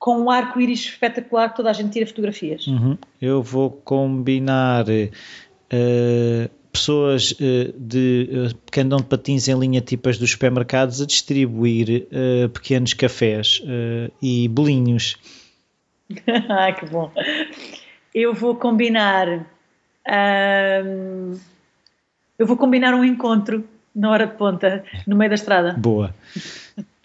com 0.06 0.22
um 0.22 0.30
arco-íris 0.30 0.82
espetacular 0.82 1.50
que 1.50 1.56
toda 1.56 1.72
a 1.72 1.74
gente 1.74 1.92
tira 1.92 2.06
fotografias. 2.06 2.68
Uhum. 2.68 2.96
Eu 3.20 3.42
vou 3.42 3.72
combinar 3.72 4.86
uh, 4.88 6.50
pessoas 6.72 7.32
uh, 7.32 7.74
de, 7.76 8.30
uh, 8.32 8.56
que 8.72 8.82
andam 8.82 9.00
de 9.00 9.06
patins 9.06 9.48
em 9.48 9.58
linha 9.58 9.82
tipas 9.82 10.20
dos 10.20 10.30
supermercados 10.30 11.02
a 11.02 11.08
distribuir 11.08 12.08
pequenos 12.54 12.94
cafés 12.94 13.64
e 14.22 14.48
bolinhos. 14.48 15.18
ah, 16.50 16.72
que 16.72 16.86
bom. 16.86 17.12
Eu 18.14 18.32
vou 18.32 18.56
combinar. 18.56 19.28
Um, 20.08 21.36
eu 22.38 22.46
vou 22.46 22.56
combinar 22.56 22.94
um 22.94 23.04
encontro 23.04 23.68
na 23.96 24.12
hora 24.12 24.28
de 24.28 24.34
ponta, 24.34 24.84
no 25.08 25.16
meio 25.16 25.32
da 25.32 25.36
estrada. 25.36 25.74
Boa. 25.74 26.14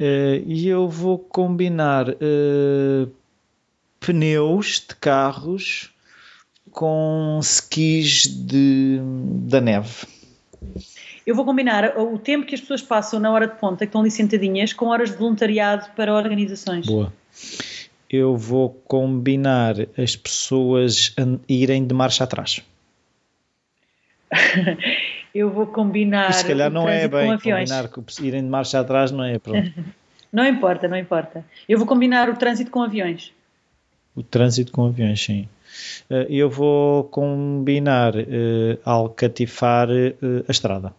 Uh, 0.01 0.41
e 0.47 0.67
eu 0.67 0.89
vou 0.89 1.19
combinar 1.19 2.09
uh, 2.09 3.13
pneus 4.01 4.81
de 4.89 4.95
carros 4.95 5.93
com 6.71 7.39
skis 7.43 8.27
de, 8.27 8.99
da 9.47 9.61
neve. 9.61 10.07
Eu 11.27 11.35
vou 11.35 11.45
combinar 11.45 11.99
o 11.99 12.19
tempo 12.19 12.47
que 12.47 12.55
as 12.55 12.63
pessoas 12.63 12.81
passam 12.81 13.21
na 13.21 13.31
hora 13.31 13.47
de 13.47 13.57
ponta, 13.57 13.79
que 13.79 13.85
estão 13.85 14.01
ali 14.01 14.11
sentadinhas, 14.11 14.73
com 14.73 14.87
horas 14.87 15.11
de 15.11 15.19
voluntariado 15.19 15.91
para 15.95 16.15
organizações. 16.15 16.87
Boa. 16.87 17.13
Eu 18.09 18.39
vou 18.39 18.71
combinar 18.89 19.75
as 19.99 20.17
pessoas 20.17 21.15
irem 21.47 21.87
de 21.87 21.95
marcha 21.95 22.25
atrás. 22.25 22.63
eu 25.35 25.51
vou 25.51 25.67
combinar. 25.67 26.33
se 26.33 26.47
calhar 26.47 26.71
não 26.71 26.89
é 26.89 27.07
bem 27.07 27.39
combinar 27.39 27.89
que 27.89 28.27
irem 28.27 28.43
de 28.43 28.49
marcha 28.49 28.81
atrás, 28.81 29.11
não 29.11 29.25
é? 29.25 29.39
Pronto. 29.39 29.73
não 30.33 30.47
importa, 30.47 30.89
não 30.89 30.97
importa. 30.97 31.45
Eu 31.69 31.79
vou 31.79 31.87
combinar 31.87 32.29
o 32.29 32.37
trânsito 32.37 32.71
com 32.71 32.83
aviões. 32.83 33.33
O 34.15 34.23
trânsito 34.23 34.73
com 34.73 34.87
aviões, 34.87 35.23
sim. 35.23 35.49
Eh, 36.09 36.27
eu 36.31 36.51
vou 36.51 37.05
combinar 37.05 38.15
uh, 38.17 38.79
alcatifar 38.85 39.89
uh, 39.89 40.45
a 40.49 40.51
estrada. 40.51 40.93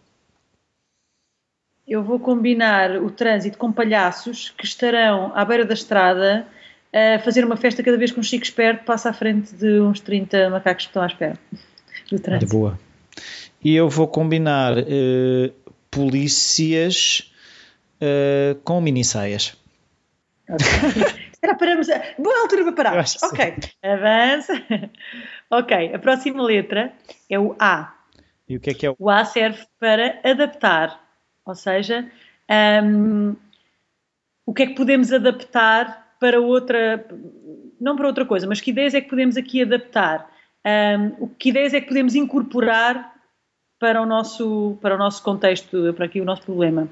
Eu 1.86 2.02
vou 2.02 2.18
combinar 2.18 2.96
o 3.02 3.10
trânsito 3.10 3.58
com 3.58 3.70
palhaços 3.70 4.50
que 4.56 4.64
estarão 4.64 5.32
à 5.34 5.44
beira 5.44 5.64
da 5.64 5.74
estrada 5.74 6.46
a 6.92 7.18
fazer 7.18 7.44
uma 7.44 7.56
festa 7.56 7.82
cada 7.82 7.98
vez 7.98 8.12
que 8.12 8.20
um 8.20 8.22
chico 8.22 8.44
esperto 8.44 8.84
passa 8.84 9.10
à 9.10 9.12
frente 9.12 9.54
de 9.54 9.80
uns 9.80 9.98
30 10.00 10.48
macacos 10.48 10.84
que 10.84 10.90
estão 10.90 11.02
à 11.02 11.06
espera 11.06 11.38
do 12.10 12.18
trânsito. 12.18 12.54
É 12.54 12.58
boa 12.58 12.78
e 13.64 13.74
eu 13.74 13.88
vou 13.88 14.08
combinar 14.08 14.76
uh, 14.78 15.52
polícias 15.90 17.32
uh, 18.00 18.54
com 18.64 18.80
mini 18.80 19.04
saias. 19.04 19.56
Okay. 20.48 21.22
Espera, 21.32 21.56
paramos. 21.56 21.88
Boa 22.18 22.42
altura 22.42 22.64
para 22.64 22.72
parar. 22.72 23.04
Ok, 23.22 23.54
avança. 23.82 24.52
ok, 25.50 25.94
a 25.94 25.98
próxima 25.98 26.42
letra 26.42 26.92
é 27.28 27.38
o 27.38 27.56
A. 27.58 27.94
E 28.48 28.56
o 28.56 28.60
que 28.60 28.70
é 28.70 28.74
que 28.74 28.86
é 28.86 28.90
o 28.90 28.96
O 28.98 29.10
A 29.10 29.24
serve 29.24 29.64
para 29.78 30.20
adaptar, 30.22 31.00
ou 31.44 31.54
seja, 31.54 32.08
um, 32.84 33.34
o 34.46 34.54
que 34.54 34.62
é 34.62 34.66
que 34.66 34.74
podemos 34.74 35.12
adaptar 35.12 36.14
para 36.20 36.40
outra, 36.40 37.04
não 37.80 37.96
para 37.96 38.06
outra 38.06 38.24
coisa, 38.24 38.46
mas 38.46 38.60
que 38.60 38.70
ideias 38.70 38.94
é 38.94 39.00
que 39.00 39.08
podemos 39.08 39.36
aqui 39.36 39.62
adaptar? 39.62 40.30
Um, 40.64 41.26
que 41.38 41.48
ideias 41.48 41.74
é 41.74 41.80
que 41.80 41.88
podemos 41.88 42.14
incorporar 42.14 43.11
para 43.82 44.00
o 44.00 44.06
nosso, 44.06 44.78
para 44.80 44.94
o 44.94 44.98
nosso 44.98 45.20
contexto, 45.24 45.92
para 45.94 46.04
aqui 46.04 46.20
o 46.20 46.24
nosso 46.24 46.42
problema. 46.42 46.88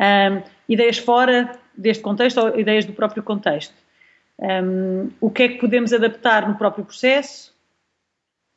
Um, 0.00 0.42
ideias 0.66 0.96
fora 0.96 1.60
deste 1.76 2.02
contexto 2.02 2.38
ou 2.38 2.58
ideias 2.58 2.86
do 2.86 2.94
próprio 2.94 3.22
contexto. 3.22 3.74
Um, 4.38 5.10
o 5.20 5.30
que 5.30 5.42
é 5.42 5.48
que 5.48 5.58
podemos 5.58 5.92
adaptar 5.92 6.48
no 6.48 6.54
próprio 6.54 6.86
processo? 6.86 7.52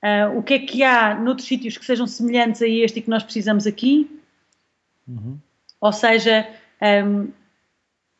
Uh, 0.01 0.37
o 0.37 0.41
que 0.41 0.53
é 0.53 0.59
que 0.59 0.83
há 0.83 1.15
noutros 1.15 1.45
sítios 1.49 1.77
que 1.77 1.83
sejam 1.83 2.07
semelhantes 2.07 2.61
a 2.61 2.67
este 2.67 2.99
e 2.99 3.01
que 3.01 3.09
nós 3.09 3.23
precisamos 3.23 3.67
aqui? 3.67 4.09
Uhum. 5.05 5.37
Ou 5.81 5.91
seja, 5.91 6.47
um, 7.05 7.27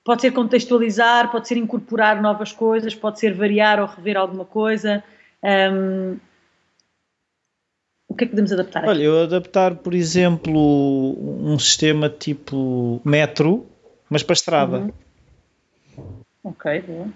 pode 0.04 0.22
ser 0.22 0.32
contextualizar, 0.32 1.32
pode 1.32 1.48
ser 1.48 1.56
incorporar 1.56 2.22
novas 2.22 2.52
coisas, 2.52 2.94
pode 2.94 3.22
ser 3.22 3.34
variar 3.34 3.80
ou 3.80 3.86
rever 3.86 4.18
alguma 4.18 4.44
coisa. 4.44 5.02
Um, 5.42 6.18
o 8.16 8.18
que 8.18 8.24
é 8.24 8.28
que 8.28 8.32
podemos 8.32 8.54
adaptar? 8.54 8.88
Olha, 8.88 9.04
eu 9.04 9.24
adaptar, 9.24 9.76
por 9.76 9.94
exemplo, 9.94 10.58
um 10.58 11.60
sistema 11.60 12.10
tipo 12.10 13.02
metro, 13.04 13.66
mas 14.10 14.24
para 14.24 14.34
estrada. 14.34 14.78
Uhum. 14.78 14.92
Ok, 16.46 16.82
boa. 16.88 17.10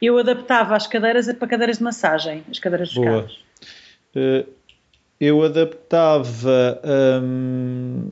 Eu 0.00 0.18
adaptava 0.18 0.74
as 0.76 0.86
cadeiras 0.86 1.30
para 1.34 1.46
cadeiras 1.46 1.76
de 1.76 1.84
massagem, 1.84 2.42
as 2.50 2.58
cadeiras 2.58 2.88
dos 2.88 2.96
boa. 2.96 3.22
carros. 3.22 3.44
Uh, 4.16 4.48
eu 5.20 5.42
adaptava 5.42 6.80
um, 7.22 8.10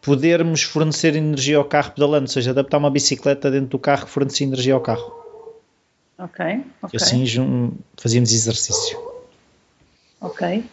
podermos 0.00 0.62
fornecer 0.62 1.16
energia 1.16 1.56
ao 1.56 1.64
carro 1.64 1.90
pedalando, 1.90 2.24
ou 2.24 2.28
seja, 2.28 2.52
adaptar 2.52 2.78
uma 2.78 2.90
bicicleta 2.90 3.50
dentro 3.50 3.70
do 3.70 3.78
carro 3.80 4.04
que 4.04 4.12
fornecia 4.12 4.46
energia 4.46 4.74
ao 4.74 4.80
carro. 4.80 5.12
Ok, 6.16 6.64
ok. 6.82 6.90
Assim 6.94 7.24
fazíamos 7.96 8.32
exercício. 8.32 8.96
Ok 10.20 10.64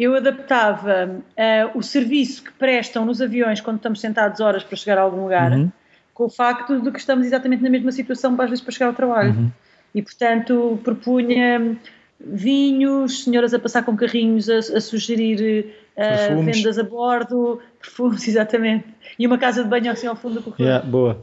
eu 0.00 0.16
adaptava 0.16 1.10
uh, 1.14 1.78
o 1.78 1.82
serviço 1.82 2.42
que 2.42 2.52
prestam 2.52 3.04
nos 3.04 3.20
aviões 3.20 3.60
quando 3.60 3.76
estamos 3.76 4.00
sentados 4.00 4.40
horas 4.40 4.64
para 4.64 4.74
chegar 4.74 4.96
a 4.96 5.02
algum 5.02 5.24
lugar 5.24 5.52
uhum. 5.52 5.70
com 6.14 6.24
o 6.24 6.30
facto 6.30 6.80
de 6.80 6.90
que 6.90 6.98
estamos 6.98 7.26
exatamente 7.26 7.62
na 7.62 7.68
mesma 7.68 7.92
situação 7.92 8.34
às 8.40 8.48
vezes 8.48 8.64
para 8.64 8.72
chegar 8.72 8.86
ao 8.86 8.94
trabalho. 8.94 9.32
Uhum. 9.32 9.50
E, 9.94 10.00
portanto, 10.00 10.80
propunha 10.82 11.76
vinhos, 12.18 13.24
senhoras 13.24 13.52
a 13.52 13.58
passar 13.58 13.82
com 13.82 13.94
carrinhos 13.94 14.48
a, 14.48 14.58
a 14.58 14.80
sugerir 14.80 15.74
uh, 15.96 16.42
vendas 16.42 16.78
a 16.78 16.82
bordo, 16.82 17.60
perfumes, 17.78 18.26
exatamente. 18.28 18.86
E 19.18 19.26
uma 19.26 19.36
casa 19.36 19.62
de 19.62 19.68
banho 19.68 19.92
assim 19.92 20.06
ao 20.06 20.16
fundo 20.16 20.36
do 20.36 20.42
corredor. 20.42 20.66
Yeah, 20.66 20.86
boa. 20.86 21.22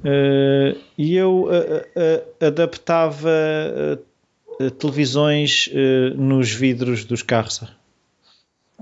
Uh, 0.00 0.76
e 0.98 1.14
eu 1.14 1.48
adaptava 2.40 3.30
televisões 4.80 5.70
nos 6.16 6.50
vidros 6.50 7.04
dos 7.04 7.22
carros. 7.22 7.62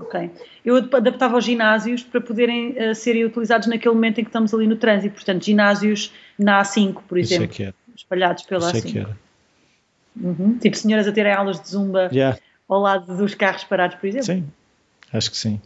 Ok. 0.03 0.29
Eu 0.65 0.75
adaptava 0.75 1.37
os 1.37 1.45
ginásios 1.45 2.03
para 2.03 2.19
poderem 2.19 2.71
uh, 2.71 2.93
serem 2.93 3.23
utilizados 3.25 3.67
naquele 3.67 3.95
momento 3.95 4.19
em 4.19 4.23
que 4.23 4.29
estamos 4.29 4.53
ali 4.53 4.67
no 4.67 4.75
trânsito. 4.75 5.15
Portanto, 5.15 5.45
ginásios 5.45 6.13
na 6.37 6.61
A5, 6.61 7.01
por 7.07 7.17
exemplo. 7.17 7.45
Isso 7.45 7.53
é 7.53 7.55
que 7.55 7.63
era. 7.63 7.75
Espalhados 7.95 8.43
pela 8.43 8.71
Isso 8.71 8.87
A5. 8.87 9.07
É. 9.07 9.23
Uhum. 10.15 10.57
Tipo 10.59 10.77
senhoras 10.77 11.07
a 11.07 11.11
terem 11.11 11.31
aulas 11.33 11.59
de 11.59 11.69
zumba. 11.69 12.09
Yeah. 12.11 12.37
ao 12.67 12.79
lado 12.79 13.17
dos 13.17 13.33
carros 13.33 13.63
parados, 13.63 13.97
por 13.97 14.07
exemplo. 14.07 14.25
Sim, 14.25 14.45
acho 15.11 15.31
que 15.31 15.37
sim. 15.37 15.59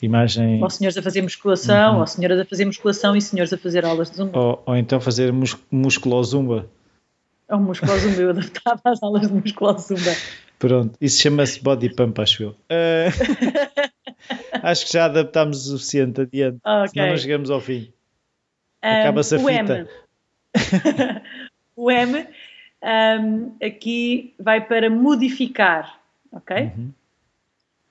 Imagem. 0.00 0.62
Ou 0.62 0.70
senhores 0.70 0.96
a 0.96 1.02
fazer 1.02 1.22
musculação, 1.22 1.94
uhum. 1.94 2.00
ou 2.00 2.06
senhoras 2.06 2.40
a 2.40 2.44
fazer 2.44 2.64
musculação 2.64 3.16
e 3.16 3.22
senhores 3.22 3.52
a 3.52 3.58
fazer 3.58 3.84
aulas 3.84 4.10
de 4.10 4.16
zumba. 4.16 4.38
Ou, 4.38 4.62
ou 4.64 4.76
então 4.76 5.00
fazer 5.00 5.32
mus 5.32 5.56
musculo 5.70 6.22
zumba. 6.22 6.68
Ou 7.48 7.58
musculo 7.58 7.98
zumba, 7.98 8.22
eu 8.22 8.30
adaptava 8.30 8.80
às 8.84 9.02
aulas 9.02 9.26
de 9.28 9.34
musculo 9.34 9.76
zumba. 9.78 10.14
Pronto, 10.58 10.96
isso 11.00 11.22
chama-se 11.22 11.62
body 11.62 11.94
pump, 11.94 12.20
acho 12.20 12.42
eu. 12.42 12.50
Uh, 12.50 13.10
acho 14.62 14.86
que 14.86 14.92
já 14.92 15.04
adaptámos 15.04 15.66
o 15.66 15.78
suficiente 15.78 16.22
adiante, 16.22 16.58
okay. 16.64 16.88
senão 16.88 17.08
não 17.08 17.16
chegamos 17.16 17.50
ao 17.50 17.60
fim. 17.60 17.92
Acaba-se 18.82 19.36
a 19.36 19.38
fita. 19.38 19.74
M. 19.78 19.88
o 21.76 21.90
M 21.90 22.26
um, 22.82 23.56
aqui 23.64 24.34
vai 24.38 24.60
para 24.60 24.90
modificar, 24.90 26.00
ok? 26.32 26.56
Uhum. 26.56 26.92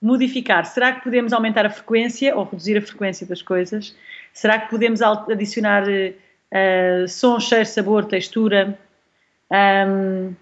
Modificar. 0.01 0.65
Será 0.65 0.93
que 0.93 1.03
podemos 1.03 1.33
aumentar 1.33 1.65
a 1.65 1.69
frequência 1.69 2.35
ou 2.35 2.43
reduzir 2.43 2.77
a 2.77 2.81
frequência 2.81 3.25
das 3.25 3.41
coisas? 3.41 3.95
Será 4.33 4.59
que 4.59 4.69
podemos 4.69 5.01
adicionar 5.01 5.83
uh, 5.87 7.07
som, 7.07 7.39
cheiro, 7.39 7.65
sabor, 7.65 8.05
textura? 8.05 8.77
Um, 9.51 10.35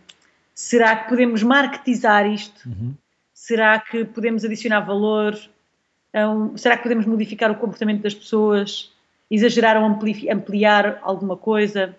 será 0.55 0.95
que 0.95 1.09
podemos 1.09 1.43
marketizar 1.43 2.25
isto? 2.25 2.67
Uhum. 2.67 2.95
Será 3.33 3.77
que 3.79 4.05
podemos 4.05 4.45
adicionar 4.45 4.79
valor? 4.79 5.37
Um, 6.13 6.57
será 6.57 6.77
que 6.77 6.83
podemos 6.83 7.05
modificar 7.05 7.51
o 7.51 7.55
comportamento 7.55 8.01
das 8.01 8.13
pessoas? 8.13 8.91
Exagerar 9.29 9.75
ou 9.75 9.85
ampliar 9.85 10.99
alguma 11.03 11.35
coisa? 11.35 11.95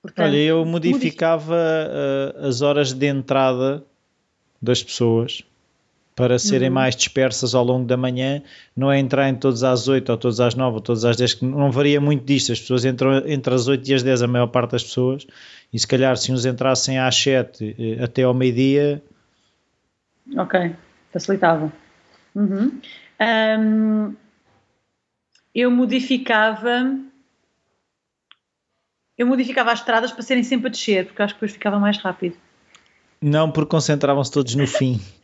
Portanto, 0.00 0.28
Olha, 0.28 0.36
eu 0.36 0.64
modificava 0.64 1.54
uh, 1.54 2.46
as 2.46 2.62
horas 2.62 2.92
de 2.92 3.06
entrada 3.06 3.84
das 4.62 4.82
pessoas 4.82 5.44
para 6.20 6.38
serem 6.38 6.68
uhum. 6.68 6.74
mais 6.74 6.94
dispersas 6.94 7.54
ao 7.54 7.64
longo 7.64 7.86
da 7.86 7.96
manhã, 7.96 8.42
não 8.76 8.92
é 8.92 8.98
entrar 8.98 9.28
em 9.28 9.34
todas 9.34 9.62
às 9.62 9.88
8 9.88 10.10
ou 10.10 10.18
todas 10.18 10.38
às 10.38 10.54
9 10.54 10.74
ou 10.74 10.80
todas 10.82 11.04
às 11.04 11.16
10, 11.16 11.34
que 11.34 11.44
não 11.46 11.70
varia 11.70 12.00
muito 12.00 12.24
disto, 12.24 12.52
as 12.52 12.60
pessoas 12.60 12.84
entram 12.84 13.26
entre 13.26 13.54
as 13.54 13.66
8 13.66 13.88
e 13.88 13.94
as 13.94 14.02
10 14.02 14.22
a 14.22 14.26
maior 14.26 14.48
parte 14.48 14.72
das 14.72 14.84
pessoas, 14.84 15.26
e 15.72 15.78
se 15.78 15.86
calhar 15.86 16.14
se 16.16 16.30
uns 16.30 16.44
entrassem 16.44 16.98
às 16.98 17.16
7 17.16 17.76
eh, 17.78 18.04
até 18.04 18.22
ao 18.22 18.34
meio-dia... 18.34 19.02
Ok, 20.36 20.76
facilitava. 21.10 21.72
Uhum. 22.34 22.78
Um, 23.58 24.14
eu 25.54 25.70
modificava 25.70 26.96
eu 29.18 29.26
modificava 29.26 29.72
as 29.72 29.80
estradas 29.80 30.12
para 30.12 30.22
serem 30.22 30.42
sempre 30.42 30.68
a 30.68 30.70
descer, 30.70 31.06
porque 31.06 31.20
acho 31.20 31.34
que 31.34 31.40
depois 31.40 31.52
ficava 31.52 31.78
mais 31.78 31.98
rápido. 31.98 32.36
Não, 33.20 33.50
porque 33.50 33.70
concentravam-se 33.70 34.32
todos 34.32 34.54
no 34.54 34.66
fim. 34.66 34.98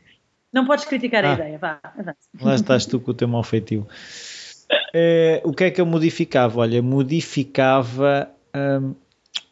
Não 0.56 0.64
podes 0.64 0.86
criticar 0.86 1.22
ah, 1.22 1.32
a 1.32 1.34
ideia, 1.34 1.58
vá, 1.58 1.78
avança. 1.82 2.16
Lá 2.40 2.54
estás 2.54 2.86
tu 2.86 2.98
com 2.98 3.10
o 3.10 3.14
teu 3.14 3.28
mau 3.28 3.42
feitio. 3.42 3.86
É, 4.94 5.42
o 5.44 5.52
que 5.52 5.64
é 5.64 5.70
que 5.70 5.78
eu 5.78 5.84
modificava? 5.84 6.60
Olha, 6.60 6.80
modificava 6.80 8.30
um, 8.56 8.94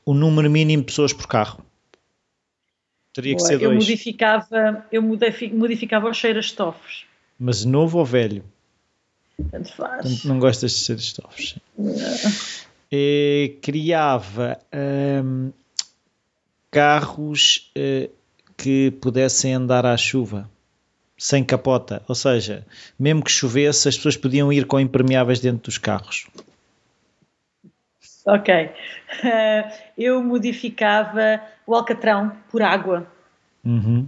o 0.06 0.14
número 0.14 0.50
mínimo 0.50 0.82
de 0.82 0.86
pessoas 0.86 1.12
por 1.12 1.26
carro. 1.26 1.62
Teria 3.12 3.36
Boa, 3.36 3.42
que 3.42 3.46
ser 3.46 3.58
dois. 3.58 3.70
Eu 3.70 3.74
modificava, 3.74 4.86
eu 4.90 5.02
modificava 5.02 6.08
os 6.08 6.16
cheiros 6.16 6.46
estofos. 6.46 7.04
Mas 7.38 7.66
novo 7.66 7.98
ou 7.98 8.04
velho? 8.06 8.42
Tanto 9.50 9.74
faz. 9.74 10.24
Não 10.24 10.38
gostas 10.38 10.72
de 10.72 10.78
cheiros 10.86 11.04
estofos? 11.04 11.58
Não 11.76 11.94
eh, 12.90 13.52
criava 13.60 14.58
um, 15.22 15.52
carros 16.70 17.70
eh, 17.74 18.08
que 18.56 18.90
pudessem 19.02 19.52
andar 19.52 19.84
à 19.84 19.98
chuva 19.98 20.48
sem 21.24 21.42
capota, 21.42 22.02
ou 22.06 22.14
seja, 22.14 22.66
mesmo 22.98 23.24
que 23.24 23.30
chovesse, 23.30 23.88
as 23.88 23.96
pessoas 23.96 24.14
podiam 24.14 24.52
ir 24.52 24.66
com 24.66 24.78
impermeáveis 24.78 25.40
dentro 25.40 25.62
dos 25.62 25.78
carros. 25.78 26.26
Ok. 28.26 28.54
Uh, 28.54 29.72
eu 29.96 30.22
modificava 30.22 31.40
o 31.66 31.74
alcatrão 31.74 32.30
por 32.50 32.60
água. 32.60 33.06
Uhum. 33.64 34.06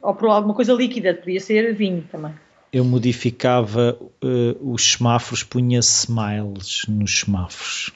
Ou 0.00 0.14
por 0.14 0.30
alguma 0.30 0.54
coisa 0.54 0.72
líquida, 0.72 1.12
podia 1.12 1.38
ser 1.38 1.74
vinho 1.74 2.08
também. 2.10 2.32
Eu 2.72 2.86
modificava 2.86 3.98
uh, 4.00 4.72
os 4.72 4.92
semáforos, 4.92 5.42
punha 5.42 5.80
smiles 5.80 6.86
nos 6.88 7.20
semáforos. 7.20 7.90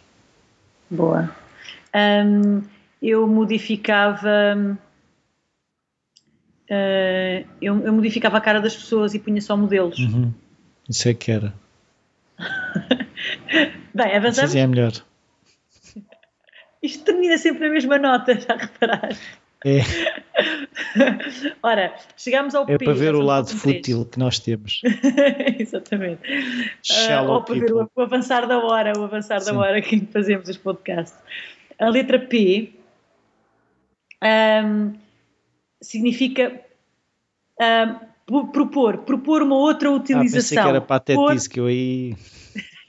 Boa. 0.91 1.35
Um, 1.95 2.61
eu 3.01 3.27
modificava. 3.27 4.77
Uh, 6.71 7.47
eu, 7.63 7.81
eu, 7.85 7.93
modificava 7.93 8.37
a 8.39 8.41
cara 8.41 8.61
das 8.61 8.75
pessoas 8.75 9.15
e 9.15 9.19
punha 9.19 9.41
só 9.41 9.57
modelos. 9.57 9.99
Uhum. 9.99 10.33
Isso 10.89 11.09
é 11.09 11.15
que 11.15 11.31
era. 11.31 11.55
Bem, 13.95 14.17
avançamos. 14.17 14.51
Isso 14.51 14.59
é 14.59 14.67
melhor. 14.67 14.93
Isto 16.83 17.05
termina 17.05 17.39
sempre 17.39 17.67
na 17.67 17.73
mesma 17.73 17.99
nota, 17.99 18.39
já 18.39 18.57
reparaste? 18.57 19.39
É. 19.65 19.81
Ora, 21.63 21.95
chegamos 22.17 22.55
ao 22.55 22.69
É 22.69 22.79
para 22.79 22.93
ver 22.93 23.15
o 23.15 23.21
lado 23.21 23.49
fútil 23.49 24.05
que 24.05 24.19
nós 24.19 24.39
temos. 24.39 24.83
Exatamente. 25.59 26.21
Uh, 26.31 27.29
ou 27.29 27.43
para 27.43 27.55
ver 27.55 27.73
o, 27.73 27.91
o, 27.95 28.01
avançar 28.01 28.47
da 28.47 28.59
hora, 28.59 28.93
o 28.97 29.05
avançar 29.05 29.41
Sim. 29.41 29.53
da 29.53 29.59
hora 29.59 29.81
que 29.81 30.01
fazemos 30.13 30.49
os 30.49 30.57
podcasts. 30.57 31.19
A 31.79 31.89
letra 31.89 32.19
P 32.19 32.73
um, 34.23 34.95
significa 35.81 36.61
um, 38.31 38.47
propor, 38.47 38.99
propor 38.99 39.43
uma 39.43 39.57
outra 39.57 39.91
utilização. 39.91 40.29
Ah, 40.29 40.43
pensei 40.43 40.59
que 40.59 40.69
era 40.69 40.81
patetice, 40.81 41.49
que 41.49 41.61
eu 41.61 41.67
aí... 41.67 42.17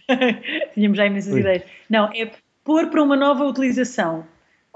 Tínhamos 0.74 0.98
já 0.98 1.06
imensas 1.06 1.34
Ui. 1.34 1.42
ideias. 1.42 1.64
Não, 1.90 2.10
é 2.14 2.32
pôr 2.64 2.88
para 2.88 3.04
uma 3.04 3.16
nova 3.16 3.44
utilização 3.46 4.26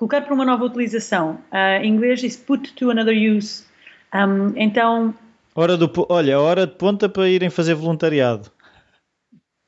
colocar 0.02 0.22
para 0.22 0.34
uma 0.34 0.44
nova 0.44 0.66
utilização. 0.66 1.40
Uh, 1.52 1.84
em 1.84 1.94
inglês 1.94 2.20
diz 2.20 2.36
put 2.36 2.74
to 2.74 2.90
another 2.90 3.16
use. 3.16 3.64
Um, 4.12 4.52
então. 4.56 5.14
Hora 5.54 5.78
do, 5.78 5.92
olha, 6.10 6.40
hora 6.40 6.66
de 6.66 6.74
ponta 6.74 7.08
para 7.08 7.30
irem 7.30 7.52
fazer 7.52 7.76
voluntariado. 7.76 8.52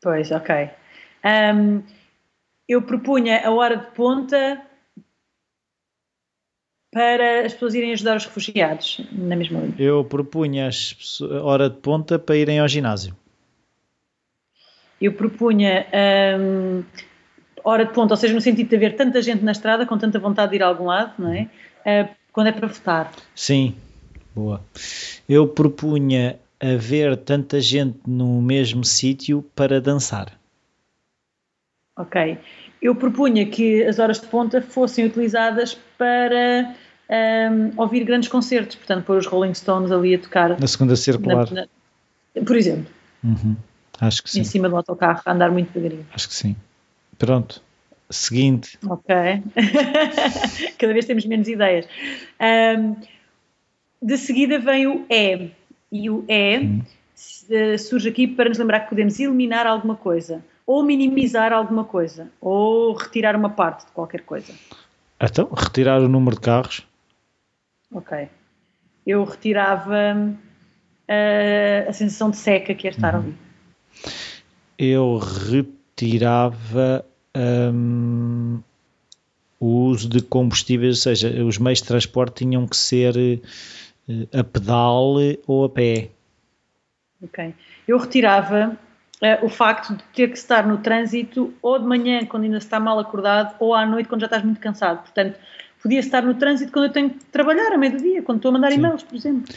Pois, 0.01 0.31
ok. 0.31 0.71
Um, 1.23 1.83
eu 2.67 2.81
propunha 2.81 3.45
a 3.45 3.51
hora 3.51 3.77
de 3.77 3.85
ponta 3.91 4.59
para 6.93 7.45
as 7.45 7.53
pessoas 7.53 7.73
irem 7.73 7.91
ajudar 7.91 8.15
os 8.15 8.25
refugiados, 8.25 9.01
na 9.11 9.35
mesma 9.35 9.59
linha. 9.59 9.75
Eu 9.79 10.05
propunha 10.05 10.69
a 10.69 11.43
hora 11.43 11.69
de 11.69 11.77
ponta 11.77 12.19
para 12.19 12.37
irem 12.37 12.59
ao 12.59 12.67
ginásio. 12.67 13.15
Eu 15.01 15.11
propunha 15.13 15.85
um, 16.39 16.83
hora 17.63 17.85
de 17.85 17.91
ponto, 17.91 18.11
ou 18.11 18.17
seja, 18.17 18.33
no 18.33 18.39
sentido 18.39 18.69
de 18.69 18.75
haver 18.75 18.95
tanta 18.95 19.21
gente 19.21 19.43
na 19.43 19.51
estrada 19.51 19.85
com 19.85 19.97
tanta 19.97 20.19
vontade 20.19 20.51
de 20.51 20.57
ir 20.57 20.63
a 20.63 20.67
algum 20.67 20.85
lado, 20.85 21.13
não 21.17 21.33
é? 21.33 21.49
Uh, 21.85 22.09
quando 22.31 22.47
é 22.47 22.51
para 22.51 22.67
votar. 22.67 23.11
Sim, 23.35 23.75
boa. 24.33 24.61
Eu 25.27 25.47
propunha 25.47 26.39
haver 26.59 27.17
tanta 27.17 27.59
gente 27.59 27.99
no 28.07 28.41
mesmo 28.41 28.85
sítio 28.85 29.43
para 29.55 29.81
dançar. 29.81 30.31
Ok. 31.97 32.37
Eu 32.83 32.93
propunha 32.93 33.45
que 33.45 33.81
as 33.85 33.97
horas 33.97 34.19
de 34.19 34.27
ponta 34.27 34.61
fossem 34.61 35.05
utilizadas 35.05 35.73
para 35.97 36.75
um, 37.09 37.81
ouvir 37.81 38.03
grandes 38.03 38.27
concertos, 38.27 38.75
portanto, 38.75 39.05
pôr 39.05 39.17
os 39.17 39.25
Rolling 39.25 39.53
Stones 39.53 39.89
ali 39.89 40.15
a 40.15 40.19
tocar. 40.19 40.59
Na 40.59 40.67
segunda 40.67 40.93
circular. 40.97 41.49
Na, 41.49 41.65
na, 42.35 42.45
por 42.45 42.57
exemplo. 42.57 42.91
Uhum. 43.23 43.55
Acho 44.01 44.21
que 44.21 44.29
sim. 44.29 44.41
Em 44.41 44.43
cima 44.43 44.67
do 44.67 44.75
autocarro, 44.75 45.21
a 45.25 45.31
andar 45.31 45.49
muito 45.49 45.71
devagarinho. 45.71 46.05
Acho 46.13 46.27
que 46.27 46.35
sim. 46.35 46.57
Pronto. 47.17 47.61
Seguinte. 48.09 48.77
Ok. 48.85 49.15
Cada 50.77 50.93
vez 50.93 51.05
temos 51.05 51.25
menos 51.25 51.47
ideias. 51.47 51.87
Um, 52.77 52.97
de 54.01 54.17
seguida 54.17 54.59
vem 54.59 54.87
o 54.87 55.05
E. 55.09 55.51
E 55.89 56.09
o 56.09 56.25
E 56.27 56.57
hum. 56.57 56.81
surge 57.79 58.09
aqui 58.09 58.27
para 58.27 58.49
nos 58.49 58.57
lembrar 58.57 58.81
que 58.81 58.89
podemos 58.89 59.17
eliminar 59.21 59.65
alguma 59.65 59.95
coisa, 59.95 60.43
ou 60.65 60.83
minimizar 60.83 61.51
alguma 61.51 61.83
coisa, 61.83 62.31
ou 62.39 62.93
retirar 62.93 63.35
uma 63.35 63.49
parte 63.49 63.85
de 63.85 63.91
qualquer 63.91 64.21
coisa. 64.21 64.53
Então, 65.21 65.49
retirar 65.49 66.01
o 66.01 66.07
número 66.07 66.35
de 66.35 66.41
carros. 66.41 66.87
Ok. 67.91 68.29
Eu 69.05 69.23
retirava 69.23 70.15
uh, 70.15 71.89
a 71.89 71.93
sensação 71.93 72.29
de 72.29 72.37
seca 72.37 72.73
que 72.73 72.87
é 72.87 72.91
estar 72.91 73.15
hum. 73.15 73.19
ali. 73.19 73.35
Eu 74.77 75.17
retirava 75.17 77.05
um, 77.35 78.59
o 79.59 79.85
uso 79.85 80.09
de 80.09 80.21
combustíveis, 80.21 80.97
ou 80.97 81.01
seja, 81.01 81.43
os 81.43 81.57
meios 81.57 81.79
de 81.79 81.87
transporte 81.87 82.45
tinham 82.45 82.67
que 82.67 82.75
ser 82.75 83.15
uh, 83.15 84.39
a 84.39 84.43
pedal 84.43 85.15
ou 85.45 85.65
a 85.65 85.69
pé. 85.69 86.09
Ok. 87.21 87.53
Eu 87.87 87.97
retirava 87.97 88.77
o 89.41 89.49
facto 89.49 89.95
de 89.95 90.03
ter 90.13 90.27
que 90.29 90.37
estar 90.37 90.67
no 90.67 90.77
trânsito 90.77 91.53
ou 91.61 91.79
de 91.79 91.85
manhã 91.85 92.25
quando 92.25 92.43
ainda 92.43 92.57
está 92.57 92.79
mal 92.79 92.99
acordado 92.99 93.55
ou 93.59 93.73
à 93.73 93.85
noite 93.85 94.09
quando 94.09 94.21
já 94.21 94.27
estás 94.27 94.43
muito 94.43 94.59
cansado. 94.59 95.01
Portanto, 95.01 95.39
podia 95.81 95.99
estar 95.99 96.21
no 96.23 96.33
trânsito 96.33 96.71
quando 96.71 96.85
eu 96.85 96.91
tenho 96.91 97.09
que 97.09 97.25
trabalhar 97.25 97.71
a 97.71 97.77
meio 97.77 97.93
do 97.93 98.03
dia, 98.03 98.21
quando 98.21 98.37
estou 98.37 98.49
a 98.49 98.51
mandar 98.53 98.71
Sim. 98.71 98.79
e-mails, 98.79 99.03
por 99.03 99.15
exemplo. 99.15 99.53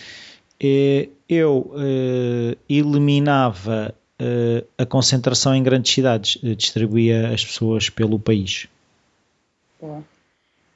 Eh, 0.60 1.08
Eu 1.28 1.74
eh, 1.76 2.56
eliminava 2.68 3.92
eh, 4.18 4.64
a 4.78 4.86
concentração 4.86 5.54
em 5.54 5.62
grandes 5.62 5.92
cidades, 5.92 6.38
eh, 6.42 6.54
distribuía 6.54 7.28
as 7.34 7.44
pessoas 7.44 7.90
pelo 7.90 8.18
país. 8.18 8.68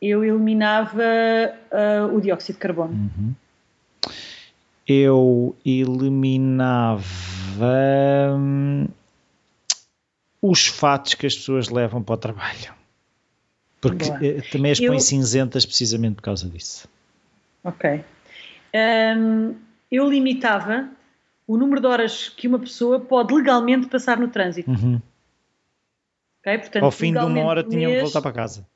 Eu 0.03 0.25
eliminava 0.25 1.03
ah, 1.71 2.09
o 2.13 2.21
dióxido 2.21 2.57
de 2.57 2.61
carbono. 2.61 2.93
Uhum. 2.93 3.35
Eu 4.87 5.57
eliminava 5.65 7.40
hum, 7.65 8.87
os 10.43 10.67
fatos 10.67 11.15
que 11.15 11.27
as 11.27 11.35
pessoas 11.35 11.69
levam 11.69 12.03
para 12.03 12.15
o 12.15 12.19
trabalho. 12.19 12.75
Porque 13.81 14.05
Boa. 14.07 14.25
eh, 14.25 14.43
também 14.51 14.73
as 14.73 14.79
põem 14.79 14.95
Eu- 14.95 15.01
cinzentas 15.01 15.65
precisamente 15.65 16.17
por 16.17 16.23
causa 16.23 16.49
disso. 16.49 16.89
Ok. 17.65 18.05
Ahm, 18.75 19.55
eu 19.91 20.09
limitava 20.09 20.89
o 21.47 21.57
número 21.57 21.81
de 21.81 21.87
horas 21.87 22.29
que 22.29 22.47
uma 22.47 22.59
pessoa 22.59 23.01
pode 23.01 23.35
legalmente 23.35 23.87
passar 23.89 24.19
no 24.19 24.29
trânsito. 24.29 24.71
Uhum. 24.71 25.01
ok? 26.41 26.59
Portanto, 26.59 26.85
Ao 26.85 26.91
fim 26.91 27.13
de 27.13 27.19
uma 27.19 27.41
hora 27.43 27.63
tinham 27.65 27.93
que 27.93 28.01
voltar 28.01 28.23
para 28.23 28.33
casa. 28.33 28.67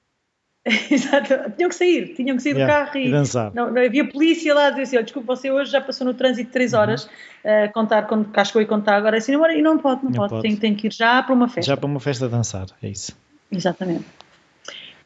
Exato. 0.90 1.50
Tinham 1.57 1.68
que 1.68 1.74
sair, 1.74 2.14
tinham 2.14 2.37
que 2.37 2.42
sair 2.42 2.53
Yeah, 2.57 2.85
do 2.85 2.87
carro 2.87 2.98
e 2.98 3.09
e 3.09 3.11
dançar. 3.11 3.53
não, 3.55 3.70
não 3.70 3.83
havia 3.83 4.09
polícia 4.09 4.55
lá 4.55 4.66
a 4.68 4.70
dizer 4.70 4.83
assim, 4.83 4.96
"Olha, 4.96 5.05
desculpe, 5.05 5.27
você 5.27 5.50
hoje 5.50 5.70
já 5.70 5.81
passou 5.81 6.07
no 6.07 6.14
trânsito 6.14 6.50
3 6.50 6.72
Uhum. 6.72 6.79
horas, 6.81 7.09
a 7.44 7.68
contar 7.68 8.03
quando 8.05 8.29
cá 8.31 8.44
chegou 8.44 8.62
e 8.62 8.66
contar 8.66 8.96
agora 8.96 9.18
assim, 9.18 9.33
não, 9.33 9.50
e 9.50 9.61
não 9.61 9.77
pode, 9.79 10.03
não, 10.05 10.11
Não 10.11 10.16
pode, 10.20 10.31
pode. 10.31 10.42
Tem, 10.42 10.57
tem 10.57 10.74
que 10.74 10.87
ir 10.87 10.92
já 10.92 11.22
para 11.22 11.35
uma 11.35 11.48
festa. 11.48 11.70
Já 11.70 11.77
para 11.77 11.87
uma 11.87 12.00
festa 12.00 12.29
dançar, 12.29 12.66
é 12.83 12.88
isso. 12.88 13.14
Exatamente. 13.53 14.05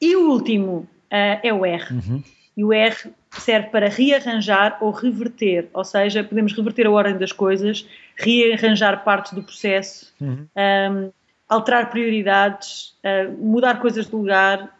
E 0.00 0.14
o 0.14 0.30
último 0.30 0.88
ah, 1.10 1.40
é 1.42 1.52
o 1.52 1.66
R. 1.66 1.84
Uhum. 1.92 2.22
E 2.56 2.64
o 2.64 2.72
R 2.72 2.94
serve 3.32 3.68
para 3.68 3.88
rearranjar 3.88 4.78
ou 4.80 4.90
reverter, 4.90 5.68
ou 5.72 5.84
seja, 5.84 6.22
podemos 6.24 6.52
reverter 6.52 6.86
a 6.86 6.90
ordem 6.90 7.16
das 7.18 7.32
coisas, 7.32 7.84
rearranjar 8.16 9.02
partes 9.04 9.32
do 9.32 9.42
processo, 9.42 10.12
Uhum. 10.20 10.46
ahm, 10.56 11.10
alterar 11.48 11.90
prioridades, 11.90 12.94
ah, 13.04 13.28
mudar 13.38 13.80
coisas 13.80 14.06
de 14.06 14.14
lugar. 14.14 14.77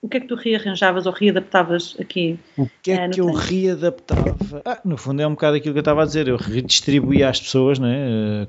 O 0.00 0.08
que 0.08 0.16
é 0.18 0.20
que 0.20 0.28
tu 0.28 0.36
rearranjavas 0.36 1.06
ou 1.06 1.12
readaptavas 1.12 1.96
aqui? 1.98 2.38
O 2.56 2.68
que 2.80 2.92
é 2.92 2.94
É, 2.94 3.08
que 3.08 3.20
eu 3.20 3.26
trânsito. 3.26 3.52
readaptava? 3.52 4.62
Ah, 4.64 4.80
no 4.84 4.96
fundo 4.96 5.20
é 5.20 5.26
um 5.26 5.30
bocado 5.32 5.56
aquilo 5.56 5.74
que 5.74 5.78
eu 5.78 5.82
estava 5.82 6.02
a 6.02 6.06
dizer. 6.06 6.28
Eu 6.28 6.36
redistribuía 6.36 7.28
às 7.28 7.40
pessoas 7.40 7.80
né, 7.80 7.96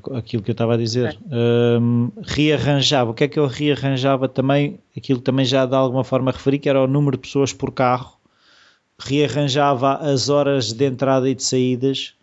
eh, 0.04 0.18
aquilo 0.18 0.44
que 0.44 0.52
eu 0.52 0.54
estava 0.54 0.76
a 0.76 0.78
dizer. 0.78 1.18
Ahm, 1.32 2.10
rearranjava. 2.22 3.10
O 3.10 3.14
que 3.16 3.24
é 3.24 3.28
que 3.28 3.40
eu 3.40 3.48
rearranjava 3.48 4.30
também? 4.30 4.80
Aquilo 4.96 5.18
que 5.20 5.26
também 5.26 5.44
já 5.44 5.66
de 5.66 5.74
alguma 5.76 6.04
forma 6.04 6.30
referi, 6.32 6.60
que 6.60 6.70
era 6.70 6.84
o 6.84 6.88
número 6.88 7.18
de 7.18 7.22
pessoas 7.24 7.52
por 7.52 7.72
carro. 7.72 8.20
Rearranjava 9.00 9.96
as 9.96 10.30
horas 10.30 10.72
de 10.74 10.86
entrada 10.86 11.28
e 11.30 11.34
de 11.34 11.44
saídas. 11.44 12.14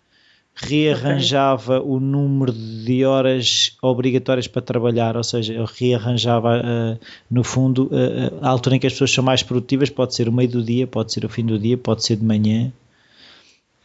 Rearranjava 0.58 1.80
o 1.82 2.00
número 2.00 2.50
de 2.52 3.04
horas 3.04 3.76
obrigatórias 3.82 4.48
para 4.48 4.62
trabalhar, 4.62 5.16
ou 5.16 5.22
seja, 5.22 5.52
eu 5.52 5.66
rearranjava, 5.66 6.56
eh, 6.64 6.98
no 7.30 7.44
fundo, 7.44 7.90
eh, 7.92 8.32
a 8.40 8.48
altura 8.48 8.76
em 8.76 8.78
que 8.78 8.86
as 8.86 8.94
pessoas 8.94 9.12
são 9.12 9.22
mais 9.22 9.42
produtivas, 9.42 9.90
pode 9.90 10.14
ser 10.14 10.28
o 10.28 10.32
meio 10.32 10.48
do 10.48 10.62
dia, 10.62 10.86
pode 10.86 11.12
ser 11.12 11.24
o 11.24 11.28
fim 11.28 11.44
do 11.44 11.58
dia, 11.58 11.76
pode 11.76 12.02
ser 12.04 12.16
de 12.16 12.24
manhã. 12.24 12.72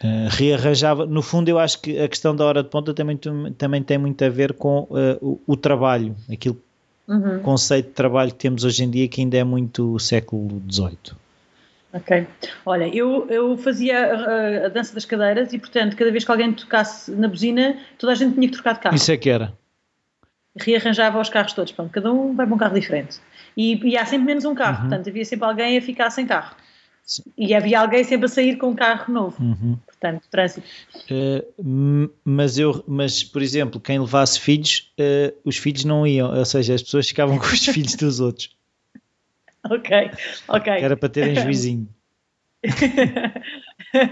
Eh, 0.04 0.28
rearranjava, 0.32 1.06
no 1.06 1.22
fundo, 1.22 1.50
eu 1.50 1.60
acho 1.60 1.80
que 1.82 2.00
a 2.00 2.08
questão 2.08 2.36
da 2.36 2.46
hora 2.46 2.64
de 2.64 2.70
ponta 2.70 2.94
também, 2.94 3.18
tem- 3.18 3.54
também 3.58 3.84
tem 3.84 3.98
muito 3.98 4.24
a 4.24 4.30
ver 4.30 4.54
com 4.54 4.88
o, 5.22 5.40
o 5.46 5.58
trabalho, 5.58 6.16
aquele 6.32 6.56
Uhum, 7.08 7.40
conceito 7.40 7.88
de 7.88 7.94
trabalho 7.94 8.32
que 8.32 8.38
temos 8.38 8.64
hoje 8.64 8.84
em 8.86 8.90
dia 8.90 9.06
que 9.10 9.20
ainda 9.20 9.36
é 9.36 9.44
muito 9.44 10.00
século 10.00 10.62
XVIII. 10.72 11.12
Ok. 11.94 12.28
Olha, 12.66 12.88
eu, 12.96 13.28
eu 13.30 13.58
fazia 13.58 14.14
a, 14.14 14.66
a 14.66 14.70
dança 14.70 14.94
das 14.94 15.06
cadeiras 15.06 15.52
e, 15.54 15.60
portanto, 15.60 15.96
cada 15.96 16.12
vez 16.12 16.24
que 16.24 16.32
alguém 16.32 16.54
tocasse 16.54 17.12
na 17.12 17.28
buzina, 17.28 17.78
toda 17.98 18.14
a 18.14 18.16
gente 18.16 18.36
tinha 18.36 18.48
que 18.48 18.54
trocar 18.54 18.74
de 18.74 18.80
carro. 18.80 18.96
Isso 18.96 19.12
é 19.12 19.18
que 19.18 19.30
era. 19.30 19.54
rearranjava 20.60 21.20
os 21.20 21.30
carros 21.30 21.54
todos. 21.54 21.72
Pronto, 21.72 21.92
cada 21.92 22.12
um 22.12 22.36
vai 22.36 22.46
para 22.46 22.56
um 22.56 22.58
carro 22.58 22.74
diferente. 22.76 23.20
E, 23.56 23.76
e 23.88 23.98
há 23.98 24.06
sempre 24.06 24.26
menos 24.28 24.46
um 24.46 24.56
carro, 24.56 24.84
Uhum. 24.84 24.90
portanto 24.90 25.10
havia 25.10 25.26
sempre 25.26 25.46
alguém 25.46 25.78
a 25.78 25.82
ficar 25.82 26.10
sem 26.10 26.26
carro. 26.26 26.56
Sim. 27.04 27.24
E 27.38 27.54
havia 27.54 27.80
alguém 27.82 28.04
sempre 28.04 28.26
a 28.28 28.30
sair 28.30 28.56
com 28.58 28.70
um 28.70 28.76
carro 28.76 29.12
novo. 29.14 29.42
Uhum. 29.44 29.78
Portanto, 29.86 30.24
trânsito. 30.32 30.66
Uh, 31.10 32.10
mas 32.24 32.58
eu, 32.58 32.84
mas 32.88 33.24
por 33.24 33.42
exemplo, 33.42 33.82
quem 33.82 34.00
levasse 34.00 34.40
filhos, 34.40 34.94
uh, 35.00 35.36
os 35.44 35.58
filhos 35.58 35.84
não 35.84 36.06
iam, 36.08 36.34
ou 36.34 36.46
seja, 36.46 36.74
as 36.74 36.82
pessoas 36.84 37.08
ficavam 37.10 37.38
com 37.40 37.46
os 37.46 37.66
filhos 37.66 37.96
dos 37.96 38.20
outros, 38.22 38.56
Ok, 39.70 40.12
ok. 40.48 40.68
era 40.74 40.98
para 40.98 41.10
terem 41.10 41.36
juizinho. 41.36 41.88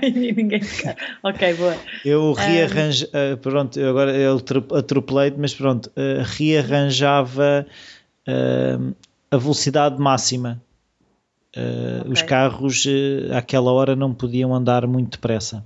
e 0.02 0.12
ninguém. 0.34 0.62
Ok, 1.24 1.54
boa. 1.56 1.76
Eu 2.06 2.34
rearranjo, 2.34 3.06
uh, 3.08 3.38
pronto, 3.38 3.80
eu 3.80 3.90
agora 3.90 4.16
eu 4.16 4.38
atro- 4.38 4.76
atropelei 4.76 5.34
mas 5.38 5.54
pronto, 5.54 5.88
uh, 5.90 6.24
rearranjava 6.38 7.66
uh, 8.28 8.96
a 9.32 9.38
velocidade 9.38 10.00
máxima. 10.00 10.62
Uh, 11.58 12.02
Ok. 12.02 12.12
Os 12.14 12.22
carros 12.22 12.86
àquela 13.36 13.72
hora 13.72 13.96
não 13.96 14.14
podiam 14.14 14.54
andar 14.54 14.86
muito 14.86 15.14
depressa. 15.14 15.66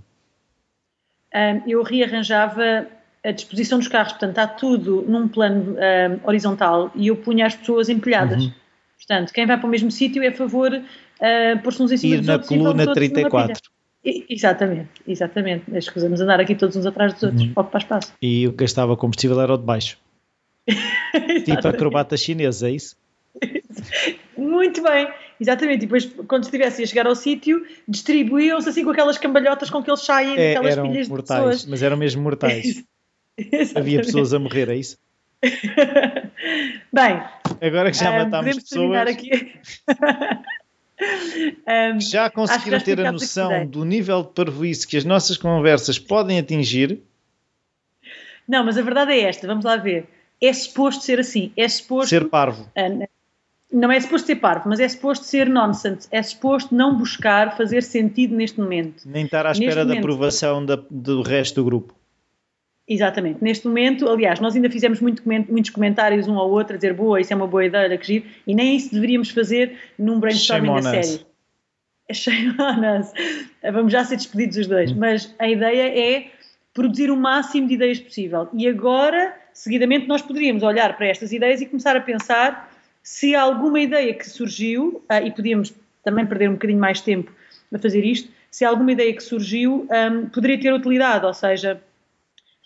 Ahm, 1.34 1.62
eu 1.68 1.84
rearranjava 1.84 2.88
a 3.24 3.32
disposição 3.32 3.80
dos 3.80 3.88
carros, 3.88 4.14
portanto, 4.14 4.30
está 4.32 4.48
tudo 4.48 5.04
num 5.08 5.28
plano 5.28 5.76
ahm, 5.78 6.20
horizontal 6.24 6.92
e 6.96 7.08
eu 7.08 7.16
punha 7.18 7.46
as 7.46 7.56
pessoas 7.56 7.90
empilhadas. 7.90 8.46
Uhum. 8.46 8.54
Portanto, 9.08 9.34
quem 9.34 9.46
vai 9.46 9.58
para 9.58 9.68
o 9.68 9.70
mesmo 9.70 9.92
sítio 9.92 10.24
é 10.24 10.28
a 10.30 10.34
favor 10.34 10.72
uh, 10.74 11.62
pôr-se 11.64 11.82
uns 11.84 11.92
em 11.92 11.98
cima 11.98 12.16
Ir 12.16 12.18
dos 12.20 12.28
na 12.28 12.34
outros 12.34 12.50
coluna 12.50 12.86
todos 12.86 12.86
numa 12.86 12.96
34. 12.96 13.48
pilha. 13.48 13.58
E- 14.06 14.26
Exatamente, 14.30 14.90
exatamente. 15.08 15.64
Escusamos 15.78 16.20
andar 16.22 16.40
aqui 16.40 16.56
todos 16.56 16.76
uns 16.76 16.86
atrás 16.86 17.14
dos 17.14 17.24
outros, 17.24 17.44
Uhum. 17.44 17.54
para 17.54 17.80
espaço. 17.80 18.14
E 18.22 18.48
o 18.48 18.52
que 18.52 18.58
gastava 18.64 18.96
combustível 18.98 19.40
era 19.42 19.54
o 19.54 19.58
de 19.58 19.64
baixo. 19.64 19.98
Tipo 21.46 21.68
acrobata 21.68 22.16
chinês, 22.18 22.64
é 22.64 22.72
isso? 22.72 22.96
Muito 24.38 24.82
bem, 24.84 25.08
exatamente. 25.40 25.78
E 25.84 25.86
depois, 25.88 26.06
quando 26.28 26.44
estivessem 26.44 26.84
a 26.84 26.88
chegar 26.88 27.08
ao 27.08 27.16
sítio, 27.16 27.66
distribuíam-se 27.88 28.68
assim 28.70 28.84
com 28.84 28.90
aquelas 28.92 29.18
cambalhotas 29.18 29.70
com 29.70 29.82
que 29.84 29.90
eles 29.90 30.02
saem 30.02 30.38
É, 30.38 30.54
daquelas 30.54 30.78
eram 30.78 30.90
pilhas 30.90 31.06
de 31.08 31.12
mortais, 31.12 31.40
pessoas. 31.44 31.66
mas 31.66 31.84
eram 31.84 31.98
mesmo 31.98 32.22
mortais. 32.22 32.84
Havia 33.76 34.02
pessoas 34.02 34.34
a 34.34 34.40
morrer, 34.40 34.70
é 34.70 34.76
isso? 34.76 34.98
Bem, 36.92 37.22
Agora 37.62 37.92
que 37.92 37.98
já 37.98 38.10
ah, 38.10 38.24
matámos 38.26 38.56
pessoas, 38.60 39.08
aqui. 39.10 39.30
Ah, 41.66 42.00
já 42.00 42.30
conseguiram 42.30 42.80
já 42.80 42.86
ter 42.86 43.06
a 43.06 43.12
noção 43.12 43.66
do 43.66 43.84
nível 43.84 44.24
de 44.24 44.30
parvoíce 44.30 44.88
que 44.88 44.96
as 44.96 45.04
nossas 45.04 45.36
conversas 45.36 46.00
podem 46.00 46.40
atingir. 46.40 47.02
não, 48.48 48.64
mas 48.64 48.78
a 48.78 48.82
verdade 48.82 49.12
é 49.12 49.22
esta, 49.22 49.46
vamos 49.48 49.66
lá 49.66 49.76
ver. 49.76 50.08
É 50.42 50.54
suposto 50.54 51.04
ser 51.04 51.20
assim, 51.20 51.52
é 51.58 51.68
suposto. 51.68 52.10
Ser 52.10 52.30
parvo. 52.30 52.70
ah, 52.78 53.08
não 53.72 53.92
é 53.92 54.00
suposto 54.00 54.28
ser 54.28 54.36
parvo, 54.36 54.70
mas 54.70 54.80
é 54.80 54.88
suposto 54.88 55.26
ser 55.26 55.50
nonsense, 55.50 56.08
é 56.12 56.22
suposto 56.22 56.74
não 56.74 56.96
buscar 56.96 57.58
fazer 57.58 57.82
sentido 57.84 58.36
neste 58.36 58.60
momento. 58.60 59.04
Nem 59.06 59.26
estar 59.26 59.46
à 59.46 59.52
espera 59.52 59.84
da 59.84 59.98
aprovação 59.98 60.64
da- 60.66 60.80
do 60.90 61.22
resto 61.24 61.56
do 61.56 61.66
grupo. 61.66 61.96
Exatamente. 62.88 63.42
Neste 63.42 63.66
momento, 63.68 64.10
aliás, 64.10 64.40
nós 64.40 64.56
ainda 64.56 64.70
fizemos 64.70 65.00
muito 65.00 65.24
muitos 65.26 65.70
comentários 65.70 66.28
um 66.28 66.38
ao 66.38 66.50
outro 66.50 66.74
a 66.74 66.78
dizer 66.78 66.94
boa, 66.94 67.22
isso 67.22 67.32
é 67.32 67.36
uma 67.36 67.48
boa 67.48 67.66
ideia, 67.66 67.98
que 67.98 68.06
giro, 68.06 68.26
e 68.46 68.54
nem 68.54 68.76
isso 68.76 68.94
deveríamos 68.94 69.30
fazer 69.30 69.78
num 69.98 70.20
brainstorming 70.20 70.68
Shame 70.68 70.88
a 70.88 70.92
on 70.92 71.00
us. 71.00 71.08
sério. 71.08 71.26
Shame 72.12 72.56
on 72.60 73.00
us. 73.00 73.14
Vamos 73.72 73.94
já 73.94 74.04
ser 74.04 74.18
despedidos 74.18 74.58
os 74.58 74.68
dois, 74.68 74.92
mas 74.92 75.34
a 75.40 75.48
ideia 75.48 75.98
é 75.98 76.32
produzir 76.74 77.10
o 77.10 77.16
máximo 77.16 77.68
de 77.68 77.76
ideias 77.76 78.00
possível. 78.00 78.50
E 78.54 78.68
agora, 78.68 79.34
seguidamente, 79.54 80.08
nós 80.08 80.22
poderíamos 80.22 80.62
olhar 80.64 80.98
para 80.98 81.08
estas 81.08 81.32
ideias 81.32 81.62
e 81.62 81.66
começar 81.66 81.96
a 81.96 82.02
pensar 82.02 82.70
se 83.02 83.34
há 83.34 83.42
alguma 83.42 83.80
ideia 83.80 84.14
que 84.14 84.28
surgiu, 84.30 85.04
ah, 85.08 85.22
e 85.22 85.32
podíamos 85.32 85.74
também 86.04 86.26
perder 86.26 86.50
um 86.50 86.54
bocadinho 86.54 86.80
mais 86.80 87.00
tempo 87.00 87.32
a 87.74 87.80
fazer 87.80 88.04
isto, 88.04 88.30
se 88.52 88.66
há 88.66 88.70
alguma 88.70 88.92
ideia 88.92 89.14
que 89.14 89.24
surgiu, 89.24 89.88
ahm, 89.90 90.28
poderia 90.28 90.60
ter 90.60 90.74
utilidade, 90.74 91.26
ou 91.26 91.34
seja, 91.34 91.82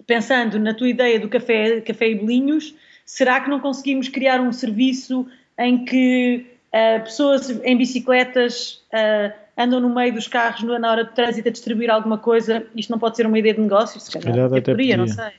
pensando 0.08 0.58
na 0.58 0.74
tua 0.74 0.88
ideia 0.88 1.20
do 1.20 1.28
café, 1.30 1.82
café 1.82 2.10
e 2.10 2.16
bolinhos, 2.16 2.74
será 3.06 3.42
que 3.42 3.50
não 3.50 3.60
conseguimos 3.60 4.08
criar 4.08 4.40
um 4.40 4.52
serviço 4.54 5.28
em 5.60 5.84
que 5.86 6.46
ah, 6.74 7.02
pessoas 7.02 7.50
em 7.64 7.78
bicicletas 7.78 8.82
ah, 8.92 9.34
andam 9.58 9.80
no 9.80 9.94
meio 9.94 10.14
dos 10.14 10.28
carros 10.28 10.64
na 10.64 10.90
hora 10.90 11.04
de 11.04 11.14
trânsito 11.14 11.50
a 11.50 11.52
distribuir 11.52 11.90
alguma 11.92 12.18
coisa? 12.18 12.66
Isto 12.76 12.92
não 12.92 13.00
pode 13.00 13.18
ser 13.18 13.28
uma 13.28 13.38
ideia 13.38 13.54
de 13.54 13.62
negócio, 13.62 14.00
se 14.00 14.10
calhar, 14.10 14.32
calhar 14.32 14.48
até 14.48 14.62
poderia, 14.62 14.98
não 14.98 15.06
podia. 15.06 15.24
sei. 15.24 15.34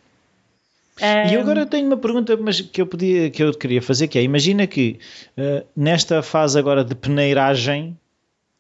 E 1.00 1.36
Ah, 1.36 1.40
agora 1.40 1.64
tenho 1.64 1.86
uma 1.86 1.96
pergunta 1.96 2.36
mas 2.36 2.60
que 2.60 2.82
eu, 2.82 2.86
podia, 2.86 3.30
que 3.30 3.42
eu 3.42 3.54
queria 3.54 3.80
fazer, 3.80 4.08
que 4.08 4.18
é, 4.18 4.22
imagina 4.22 4.66
que 4.66 4.98
eh, 5.36 5.64
nesta 5.76 6.22
fase 6.22 6.58
agora 6.58 6.84
de 6.84 6.94
peneiragem 6.94 7.96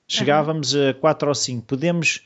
chegávamos 0.06 0.74
a 0.74 0.94
4 0.94 1.28
ou 1.28 1.34
5, 1.34 1.66
podemos 1.66 2.22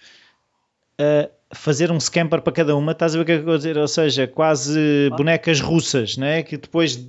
eh, 0.98 1.30
fazer 1.54 1.90
um 1.90 2.00
scamper 2.00 2.40
para 2.40 2.52
cada 2.52 2.76
uma, 2.76 2.92
estás 2.92 3.14
a 3.14 3.18
ver 3.18 3.22
o 3.22 3.26
que 3.26 3.32
é 3.32 3.36
que 3.36 3.42
eu 3.42 3.46
vou 3.46 3.56
dizer? 3.56 3.76
Ou 3.76 3.88
seja, 3.88 4.26
quase 4.26 5.10
bonecas 5.16 5.60
russas, 5.60 6.16
né? 6.16 6.42
que 6.42 6.56
depois 6.56 7.08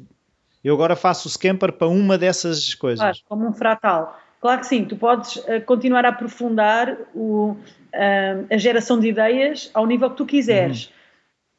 eu 0.63 0.73
agora 0.73 0.95
faço 0.95 1.27
o 1.27 1.31
scamper 1.31 1.73
para 1.73 1.87
uma 1.87 2.17
dessas 2.17 2.73
coisas. 2.75 2.99
Claro, 2.99 3.17
como 3.27 3.47
um 3.47 3.53
fratal. 3.53 4.19
Claro 4.39 4.59
que 4.59 4.67
sim, 4.67 4.85
tu 4.85 4.95
podes 4.95 5.37
uh, 5.37 5.61
continuar 5.65 6.05
a 6.05 6.09
aprofundar 6.09 6.97
o, 7.15 7.51
uh, 7.51 8.47
a 8.51 8.57
geração 8.57 8.99
de 8.99 9.07
ideias 9.07 9.71
ao 9.73 9.85
nível 9.85 10.09
que 10.09 10.17
tu 10.17 10.25
quiseres. 10.25 10.85
Uhum. 10.85 10.91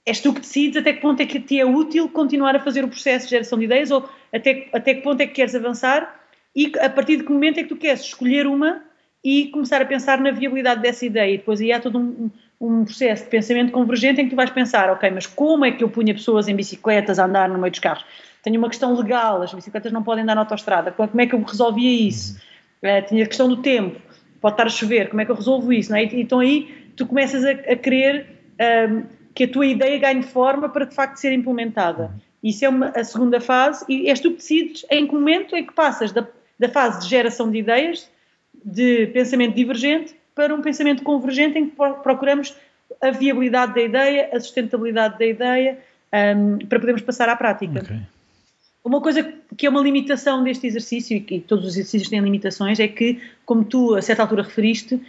És 0.06 0.20
tu 0.20 0.34
que 0.34 0.40
decides 0.40 0.76
até 0.76 0.92
que 0.92 1.00
ponto 1.00 1.20
é 1.22 1.24
que 1.24 1.40
te 1.40 1.58
é 1.58 1.64
útil 1.64 2.10
continuar 2.10 2.54
a 2.54 2.60
fazer 2.60 2.84
o 2.84 2.88
processo 2.88 3.24
de 3.24 3.30
geração 3.30 3.58
de 3.58 3.64
ideias 3.64 3.90
ou 3.90 4.06
até, 4.30 4.68
até 4.70 4.94
que 4.94 5.00
ponto 5.00 5.18
é 5.22 5.26
que 5.26 5.32
queres 5.32 5.54
avançar 5.54 6.20
e 6.54 6.70
a 6.78 6.90
partir 6.90 7.16
de 7.16 7.24
que 7.24 7.32
momento 7.32 7.58
é 7.58 7.62
que 7.62 7.70
tu 7.70 7.76
queres 7.76 8.02
escolher 8.02 8.46
uma 8.46 8.82
e 9.24 9.48
começar 9.48 9.80
a 9.80 9.86
pensar 9.86 10.20
na 10.20 10.30
viabilidade 10.30 10.82
dessa 10.82 11.06
ideia. 11.06 11.32
E 11.32 11.38
depois 11.38 11.58
aí 11.58 11.72
há 11.72 11.80
todo 11.80 11.98
um, 11.98 12.30
um 12.66 12.84
processo 12.84 13.24
de 13.24 13.30
pensamento 13.30 13.72
convergente 13.72 14.20
em 14.20 14.24
que 14.24 14.30
tu 14.30 14.36
vais 14.36 14.50
pensar, 14.50 14.90
ok, 14.90 15.10
mas 15.10 15.26
como 15.26 15.64
é 15.64 15.72
que 15.72 15.84
eu 15.84 15.88
punha 15.88 16.14
pessoas 16.14 16.48
em 16.48 16.54
bicicletas 16.54 17.18
a 17.18 17.26
andar 17.26 17.48
no 17.48 17.58
meio 17.58 17.70
dos 17.70 17.80
carros? 17.80 18.04
Tenho 18.42 18.58
uma 18.58 18.68
questão 18.68 18.94
legal, 18.94 19.42
as 19.42 19.52
bicicletas 19.52 19.92
não 19.92 20.02
podem 20.02 20.22
andar 20.22 20.34
na 20.34 20.42
autostrada, 20.42 20.92
como 20.92 21.20
é 21.20 21.26
que 21.26 21.34
eu 21.34 21.42
resolvia 21.42 22.08
isso? 22.08 22.38
Uh, 22.82 23.06
tinha 23.08 23.24
a 23.24 23.26
questão 23.26 23.48
do 23.48 23.58
tempo, 23.58 24.00
pode 24.40 24.54
estar 24.54 24.66
a 24.66 24.70
chover, 24.70 25.08
como 25.08 25.22
é 25.22 25.24
que 25.24 25.30
eu 25.30 25.36
resolvo 25.36 25.72
isso? 25.72 25.90
Não 25.90 25.98
é? 25.98 26.04
Então 26.04 26.40
aí 26.40 26.90
tu 26.96 27.06
começas 27.06 27.44
a, 27.44 27.50
a 27.50 27.76
querer 27.76 28.26
um, 28.90 29.04
que 29.34 29.44
a 29.44 29.48
tua 29.48 29.66
ideia 29.66 29.98
ganhe 29.98 30.22
forma 30.22 30.68
para 30.68 30.84
de 30.84 30.94
facto 30.94 31.16
ser 31.16 31.32
implementada. 31.32 32.12
Isso 32.42 32.64
é 32.64 32.68
uma, 32.68 32.88
a 32.88 33.02
segunda 33.02 33.40
fase 33.40 33.84
e 33.88 34.08
és 34.08 34.20
tu 34.20 34.30
que 34.30 34.36
decides 34.36 34.84
em 34.90 35.06
que 35.06 35.14
momento 35.14 35.56
é 35.56 35.62
que 35.62 35.72
passas 35.72 36.12
da, 36.12 36.26
da 36.58 36.68
fase 36.68 37.00
de 37.00 37.08
geração 37.08 37.50
de 37.50 37.58
ideias, 37.58 38.08
de 38.64 39.06
pensamento 39.08 39.54
divergente, 39.54 40.14
para 40.34 40.54
um 40.54 40.60
pensamento 40.60 41.02
convergente 41.02 41.58
em 41.58 41.68
que 41.68 41.76
procuramos 42.02 42.54
a 43.00 43.10
viabilidade 43.10 43.74
da 43.74 43.80
ideia, 43.80 44.30
a 44.32 44.40
sustentabilidade 44.40 45.18
da 45.18 45.26
ideia, 45.26 45.78
um, 46.36 46.58
para 46.66 46.78
podermos 46.80 47.02
passar 47.02 47.28
à 47.28 47.36
prática. 47.36 47.80
Okay. 47.80 48.00
Uma 48.84 49.00
coisa 49.00 49.32
que 49.56 49.66
é 49.66 49.70
uma 49.70 49.80
limitação 49.80 50.44
deste 50.44 50.66
exercício, 50.66 51.16
e 51.16 51.20
que 51.20 51.40
todos 51.40 51.64
os 51.64 51.72
exercícios 51.72 52.10
têm 52.10 52.20
limitações, 52.20 52.78
é 52.78 52.86
que, 52.86 53.20
como 53.46 53.64
tu 53.64 53.94
a 53.94 54.02
certa 54.02 54.22
altura 54.22 54.42
referiste, 54.42 55.00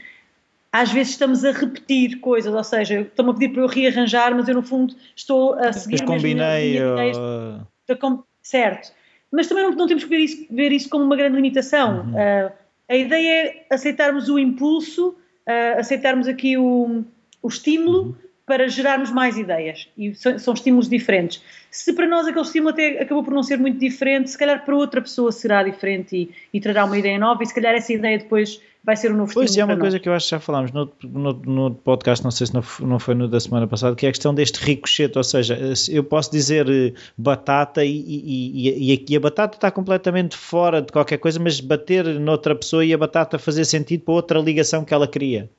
às 0.72 0.92
vezes 0.92 1.14
estamos 1.14 1.44
a 1.44 1.52
repetir 1.52 2.20
coisas, 2.20 2.54
ou 2.54 2.64
seja, 2.64 3.02
estão-me 3.02 3.32
a 3.32 3.34
pedir 3.34 3.50
para 3.50 3.62
eu 3.62 3.68
rearranjar, 3.68 4.36
mas 4.36 4.48
eu 4.48 4.56
no 4.56 4.64
fundo 4.64 4.96
estou 5.16 5.54
a 5.54 5.72
seguir 5.74 6.00
Depois 6.00 6.22
combinei, 6.22 6.82
uh... 6.82 8.24
certo. 8.42 8.94
Mas 9.32 9.48
também 9.48 9.64
não, 9.64 9.72
não, 9.72 9.88
temos 9.88 10.04
que 10.04 10.10
ver 10.10 10.20
isso, 10.20 10.46
ver 10.50 10.72
isso 10.72 10.90
como 10.90 11.04
uma 11.04 11.16
grande 11.16 11.36
limitação. 11.36 12.02
Uhum. 12.02 12.14
Uh, 12.14 12.52
a 12.88 12.96
ideia 12.96 13.66
é 13.70 13.74
aceitarmos 13.74 14.30
o 14.30 14.38
impulso, 14.38 15.10
uh, 15.10 15.80
aceitarmos 15.80 16.28
aqui 16.28 16.58
o, 16.58 17.04
o 17.42 17.48
estímulo 17.48 18.04
uhum 18.04 18.26
para 18.46 18.68
gerarmos 18.68 19.12
mais 19.12 19.38
ideias. 19.38 19.90
E 19.98 20.14
são, 20.14 20.38
são, 20.38 20.54
estímulos 20.54 20.88
diferentes. 20.88 21.42
Se 21.72 21.92
para 21.94 22.08
nós 22.08 22.28
aquele 22.28 22.46
estímulo 22.46 22.70
até 22.70 23.02
acabou 23.02 23.24
por 23.24 23.34
não 23.34 23.42
ser 23.42 23.58
muito 23.58 23.80
diferente, 23.80 24.30
se 24.30 24.38
calhar 24.38 24.64
para 24.64 24.76
outra 24.76 25.02
pessoa 25.02 25.32
será 25.32 25.64
diferente 25.64 26.16
e, 26.16 26.32
e 26.54 26.62
trará 26.62 26.86
uma 26.86 26.98
ideia 26.98 27.18
nova, 27.18 27.42
e 27.42 27.46
se 27.48 27.56
calhar 27.56 27.74
essa 27.74 27.92
ideia 27.92 28.20
depois 28.20 28.62
vai 28.86 28.96
ser 28.96 29.12
um 29.12 29.18
novo 29.18 29.34
pois 29.34 29.58
é, 29.58 29.66
uma 29.66 29.78
coisa 29.78 29.96
nós. 29.96 30.04
que 30.04 30.08
eu 30.08 30.14
acho 30.14 30.28
que 30.28 30.32
já 30.32 30.40
falámos 30.40 30.72
no, 30.72 30.92
no, 31.04 31.34
no, 31.34 31.76
podcast, 31.76 32.24
não 32.24 32.30
sei 32.30 32.46
se 32.46 32.54
não, 32.54 32.64
não 32.82 33.00
foi 33.00 33.16
no 33.16 33.28
da 33.28 33.40
semana 33.40 33.68
passada, 33.68 33.96
que 33.96 34.06
é 34.06 34.10
a 34.10 34.12
questão 34.12 34.34
deste 34.34 34.64
ricochete, 34.64 35.18
ou 35.18 35.24
seja, 35.24 35.58
eu 35.90 36.04
posso 36.04 36.32
dizer 36.32 36.70
eh, 36.70 36.94
batata 37.18 37.84
e, 37.84 37.90
e, 37.90 38.94
e, 38.94 39.06
e 39.10 39.16
a 39.16 39.20
batata 39.20 39.58
está 39.58 39.72
completamente 39.72 40.38
fora 40.38 40.84
de 40.84 40.92
qualquer 40.92 41.18
coisa, 41.18 41.40
mas 41.40 41.60
bater 41.60 42.06
noutra 42.20 42.56
pessoa 42.56 42.86
e 42.86 42.94
a 42.94 42.98
batata 42.98 43.40
fazer 43.40 43.66
sentido 43.66 44.04
para 44.04 44.14
outra 44.14 44.40
ligação 44.40 44.86
que 44.86 44.94
ela 44.94 45.08
cria. 45.08 45.50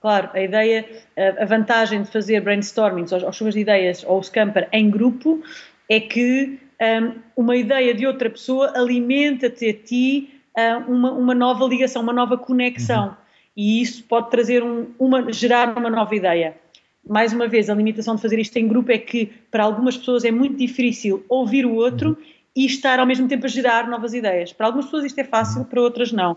Claro, 0.00 0.30
a 0.32 0.40
ideia, 0.40 0.86
a 1.38 1.44
vantagem 1.46 2.02
de 2.02 2.10
fazer 2.10 2.40
brainstorming 2.40 3.06
ou, 3.10 3.32
chuvas 3.32 3.54
de 3.54 3.60
ideias 3.60 4.04
ou 4.06 4.22
scamper 4.22 4.68
em 4.70 4.90
grupo 4.90 5.42
é 5.88 5.98
que 5.98 6.58
um, 6.80 7.14
uma 7.36 7.56
ideia 7.56 7.94
de 7.94 8.06
outra 8.06 8.30
pessoa 8.30 8.72
alimenta-te 8.76 9.68
a 9.68 9.72
ti 9.72 10.30
uh, 10.56 10.90
uma, 10.90 11.12
uma, 11.12 11.34
nova 11.34 11.64
ligação, 11.66 12.02
uma 12.02 12.12
nova 12.12 12.36
conexão. 12.36 13.08
Uhum. 13.08 13.14
E 13.56 13.82
isso 13.82 14.04
pode 14.04 14.30
trazer 14.30 14.62
um, 14.62 14.86
uma, 14.98 15.32
gerar 15.32 15.76
uma 15.76 15.90
nova 15.90 16.14
ideia. 16.14 16.56
Mais 17.06 17.32
uma 17.32 17.46
vez, 17.46 17.68
a 17.68 17.74
limitação 17.74 18.16
de 18.16 18.22
fazer 18.22 18.38
isto 18.38 18.56
em 18.56 18.66
grupo 18.66 18.90
é 18.90 18.98
que 18.98 19.26
para 19.50 19.62
algumas 19.62 19.96
pessoas 19.96 20.24
é 20.24 20.30
muito 20.30 20.56
difícil 20.56 21.24
ouvir 21.28 21.66
o 21.66 21.74
outro 21.74 22.10
uhum. 22.10 22.16
e 22.56 22.66
estar 22.66 22.98
ao 22.98 23.06
mesmo 23.06 23.28
tempo 23.28 23.44
a 23.44 23.48
gerar 23.48 23.88
novas 23.88 24.14
ideias. 24.14 24.52
Para 24.52 24.66
algumas 24.66 24.86
pessoas 24.86 25.04
isto 25.04 25.18
é 25.18 25.24
fácil, 25.24 25.60
uhum. 25.60 25.66
para 25.66 25.80
outras 25.80 26.12
não. 26.12 26.36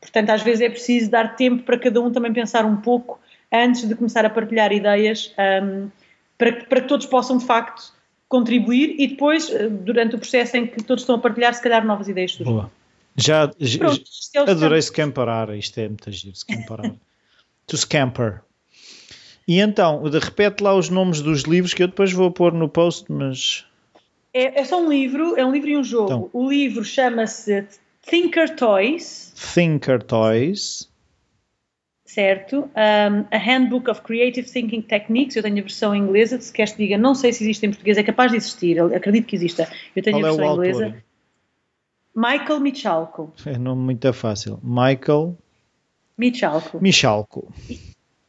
Portanto, 0.00 0.30
às 0.30 0.42
vezes 0.42 0.60
é 0.60 0.68
preciso 0.68 1.10
dar 1.10 1.36
tempo 1.36 1.62
para 1.62 1.78
cada 1.78 2.00
um 2.00 2.10
também 2.10 2.32
pensar 2.32 2.64
um 2.64 2.76
pouco 2.76 3.18
antes 3.52 3.86
de 3.86 3.94
começar 3.94 4.24
a 4.24 4.30
partilhar 4.30 4.72
ideias 4.72 5.34
um, 5.62 5.88
para, 6.36 6.52
que, 6.52 6.66
para 6.66 6.80
que 6.82 6.88
todos 6.88 7.06
possam 7.06 7.38
de 7.38 7.46
facto 7.46 7.92
contribuir 8.28 8.94
e 8.98 9.08
depois, 9.08 9.50
eh, 9.50 9.68
durante 9.68 10.14
o 10.14 10.18
processo 10.18 10.56
em 10.56 10.66
que 10.66 10.82
todos 10.84 11.02
estão 11.02 11.16
a 11.16 11.18
partilhar, 11.18 11.54
se 11.54 11.62
calhar 11.62 11.84
novas 11.84 12.08
ideias 12.08 12.32
surgem. 12.32 12.54
Boa. 12.54 12.70
Já, 13.18 13.48
Pronto, 13.48 14.04
é 14.34 14.50
adorei 14.50 14.80
scamparar, 14.80 15.50
isto 15.50 15.78
é 15.78 15.88
muito 15.88 16.10
giro, 16.12 16.36
scamparar. 16.36 16.94
to 17.66 17.76
scamper. 17.76 18.42
E 19.46 19.60
então, 19.60 20.02
repete 20.02 20.62
lá 20.62 20.74
os 20.74 20.88
nomes 20.88 21.20
dos 21.20 21.42
livros 21.42 21.74
que 21.74 21.82
eu 21.82 21.88
depois 21.88 22.12
vou 22.12 22.30
pôr 22.30 22.52
no 22.52 22.68
post, 22.68 23.10
mas... 23.10 23.66
É, 24.32 24.60
é 24.60 24.64
só 24.64 24.80
um 24.80 24.88
livro, 24.88 25.36
é 25.36 25.44
um 25.44 25.50
livro 25.50 25.70
e 25.70 25.76
um 25.76 25.82
jogo. 25.82 26.06
Então. 26.06 26.30
O 26.32 26.48
livro 26.48 26.84
chama-se 26.84 27.66
Thinker 28.08 28.54
Toys. 28.54 29.32
Thinker 29.54 30.02
Toys. 30.02 30.88
Certo. 32.04 32.70
Um, 32.74 33.24
a 33.30 33.38
Handbook 33.38 33.90
of 33.90 34.02
Creative 34.02 34.48
Thinking 34.48 34.82
Techniques. 34.82 35.34
Eu 35.34 35.42
tenho 35.42 35.58
a 35.58 35.62
versão 35.62 35.94
inglesa. 35.94 36.40
Se 36.40 36.52
queres 36.52 36.72
te 36.72 36.78
diga, 36.78 36.96
não 36.96 37.14
sei 37.14 37.32
se 37.32 37.42
existe 37.42 37.66
em 37.66 37.70
português. 37.70 37.98
É 37.98 38.02
capaz 38.02 38.30
de 38.30 38.36
existir. 38.36 38.80
Acredito 38.80 39.26
que 39.26 39.36
exista. 39.36 39.68
Eu 39.96 40.02
tenho 40.02 40.20
Qual 40.20 40.26
a 40.26 40.36
versão 40.36 40.50
é 40.50 40.54
inglesa. 40.54 40.84
Autor? 40.84 41.07
Michael 42.18 42.58
Michalko. 42.58 43.32
É 43.46 43.56
nome 43.56 43.82
muito 43.82 44.12
fácil. 44.12 44.58
Michael 44.60 45.38
Michalko. 46.18 46.80
Michalko. 46.82 47.52
E, 47.70 47.78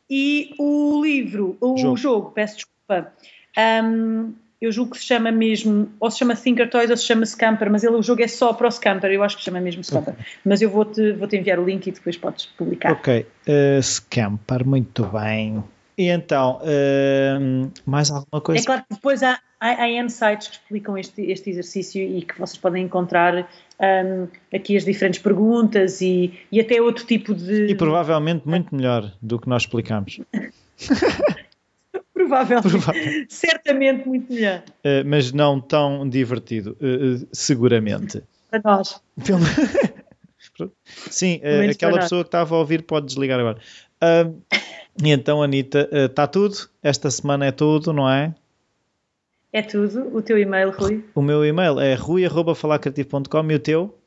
e 0.08 0.54
o 0.60 1.04
livro, 1.04 1.58
o 1.60 1.76
jogo, 1.76 1.98
jogo 1.98 2.32
peço 2.32 2.58
desculpa. 2.58 3.12
Um, 3.58 4.34
eu 4.62 4.72
julgo 4.72 4.92
que 4.92 5.00
se 5.00 5.06
chama 5.06 5.32
mesmo, 5.32 5.90
ou 6.00 6.12
se 6.12 6.20
chama 6.20 6.36
Thinker 6.36 6.70
Toys 6.70 6.92
ou 6.92 6.98
se 6.98 7.06
chama 7.06 7.26
Scamper, 7.26 7.72
mas 7.72 7.84
ele, 7.84 7.96
o 7.96 8.04
jogo 8.04 8.22
é 8.22 8.28
só 8.28 8.54
para 8.54 8.68
o 8.68 8.72
Scamper, 8.72 9.10
eu 9.10 9.24
acho 9.24 9.38
que 9.38 9.42
se 9.42 9.46
chama 9.46 9.60
mesmo 9.60 9.84
Scamper. 9.84 10.14
Okay. 10.14 10.26
Mas 10.46 10.62
eu 10.62 10.70
vou-te 10.70 11.14
vou 11.14 11.28
-te 11.28 11.38
enviar 11.38 11.58
o 11.58 11.66
link 11.66 11.88
e 11.88 11.92
depois 11.92 12.16
podes 12.16 12.46
publicar. 12.46 12.92
Ok, 12.92 13.26
uh, 13.48 13.82
Scamper, 13.82 14.68
muito 14.68 15.04
bem. 15.06 15.64
E 15.98 16.10
então, 16.10 16.62
uh, 16.62 17.72
mais 17.86 18.12
alguma 18.12 18.40
coisa? 18.40 18.62
É 18.62 18.66
claro 18.66 18.84
que 18.88 18.94
depois 18.94 19.24
há, 19.24 19.40
há, 19.60 19.84
há 19.84 19.90
insights 19.90 20.48
que 20.48 20.54
explicam 20.56 20.98
este, 20.98 21.24
este 21.24 21.50
exercício 21.50 22.02
e 22.02 22.22
que 22.22 22.38
vocês 22.38 22.58
podem 22.58 22.84
encontrar 22.84 23.50
um, 23.80 24.28
aqui 24.54 24.76
as 24.76 24.84
diferentes 24.84 25.22
perguntas 25.22 26.02
e, 26.02 26.34
e 26.52 26.60
até 26.60 26.82
outro 26.82 27.06
tipo 27.06 27.34
de. 27.34 27.68
E 27.68 27.76
provavelmente 27.76 28.48
muito 28.48 28.76
melhor 28.76 29.14
do 29.22 29.40
que 29.40 29.48
nós 29.48 29.64
explicamos. 29.64 30.20
Provavelmente. 32.14 33.28
Certamente 33.30 34.06
muito 34.08 34.32
melhor. 34.34 34.62
Uh, 34.80 35.06
mas 35.06 35.32
não 35.32 35.62
tão 35.62 36.08
divertido, 36.08 36.76
uh, 36.82 37.26
seguramente. 37.32 38.22
Para 38.52 38.62
nós. 38.66 39.02
Sim, 41.10 41.38
uh, 41.38 41.72
aquela 41.72 42.00
pessoa 42.00 42.24
que 42.24 42.28
estava 42.28 42.54
a 42.54 42.58
ouvir 42.60 42.84
pode 42.84 43.06
desligar 43.06 43.40
agora. 43.40 43.60
e 45.02 45.12
então, 45.12 45.42
Anitta, 45.42 45.90
está 45.94 46.28
tudo? 46.28 46.58
Esta 46.84 47.10
semana 47.10 47.46
é 47.46 47.52
tudo, 47.54 47.94
não 47.94 48.10
é? 48.10 48.36
É 49.52 49.62
tudo. 49.62 50.16
O 50.16 50.22
teu 50.22 50.38
e-mail, 50.38 50.72
Rui? 50.72 51.04
O 51.16 51.22
meu 51.22 51.46
e-mail 51.46 51.80
é 51.80 51.96
rui.falacreativo.com 51.96 53.52
e 53.52 53.56
o 53.56 53.60
teu? 53.60 54.00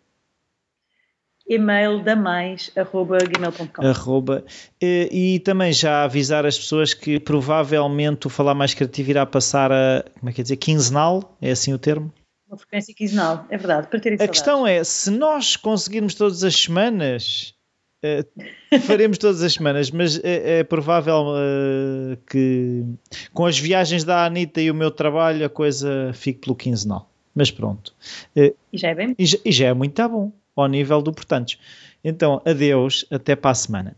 e-mail 1.46 2.02
da 2.02 2.16
mais 2.16 2.70
arroba 2.76 3.18
gmail.com 3.18 3.87
arroba, 3.87 4.44
e, 4.81 5.35
e, 5.35 5.40
também 5.40 5.72
já 5.72 6.05
avisar 6.05 6.46
as 6.46 6.59
pessoas 6.59 6.94
que 6.94 7.18
provavelmente 7.20 8.26
o 8.26 8.31
Falar 8.31 8.55
Mais 8.55 8.74
Criativo 8.74 9.11
irá 9.11 9.26
passar 9.26 9.72
a, 9.72 10.05
como 10.18 10.31
é 10.31 10.33
que 10.33 10.40
é 10.40 10.44
dizer, 10.44 10.57
quinzenal, 10.57 11.37
é 11.40 11.50
assim 11.50 11.72
o 11.72 11.78
termo? 11.78 12.12
Uma 12.48 12.59
frequência 12.59 12.94
quinzenal, 12.94 13.46
é 13.50 13.57
verdade, 13.57 13.88
para 13.88 13.98
A 13.98 14.28
questão 14.28 14.66
é, 14.66 14.83
se 14.85 15.11
nós 15.11 15.57
conseguirmos 15.57 16.14
todas 16.14 16.44
as 16.44 16.55
semanas, 16.55 17.55
uh, 18.04 18.80
faremos 18.80 19.18
todas 19.18 19.42
as 19.42 19.54
semanas, 19.54 19.90
mas 19.90 20.18
é, 20.22 20.60
é 20.60 20.64
provável 20.64 21.26
uh, 21.28 22.16
que 22.30 22.84
com 23.32 23.46
as 23.46 23.58
viagens 23.58 24.04
da 24.04 24.24
Anitta 24.24 24.60
e 24.60 24.70
o 24.70 24.74
meu 24.74 24.90
trabalho 24.90 25.44
a 25.44 25.48
coisa 25.48 26.12
fique 26.14 26.40
pelo 26.40 26.56
quinzenal. 26.56 27.08
Mas 27.34 27.50
pronto. 27.50 27.94
Uh, 28.36 28.54
e 28.72 28.78
já 28.78 28.88
é 28.88 28.94
bem? 28.94 29.14
E 29.18 29.26
já, 29.26 29.38
e 29.44 29.52
já 29.52 29.66
é 29.68 29.74
muito 29.74 29.94
tá 29.94 30.08
bom 30.08 30.32
ao 30.54 30.66
nível 30.66 31.00
do 31.00 31.12
portanto. 31.12 31.56
Então, 32.04 32.42
adeus, 32.44 33.06
até 33.10 33.36
para 33.36 33.52
a 33.52 33.54
semana. 33.54 33.96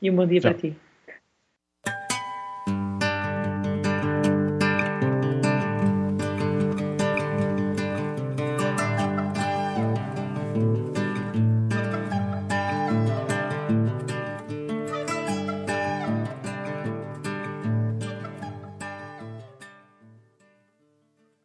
E 0.00 0.10
um 0.10 0.16
bom 0.16 0.26
dia 0.26 0.40
Tchau. 0.40 0.50
para 0.52 0.60
ti. 0.60 0.76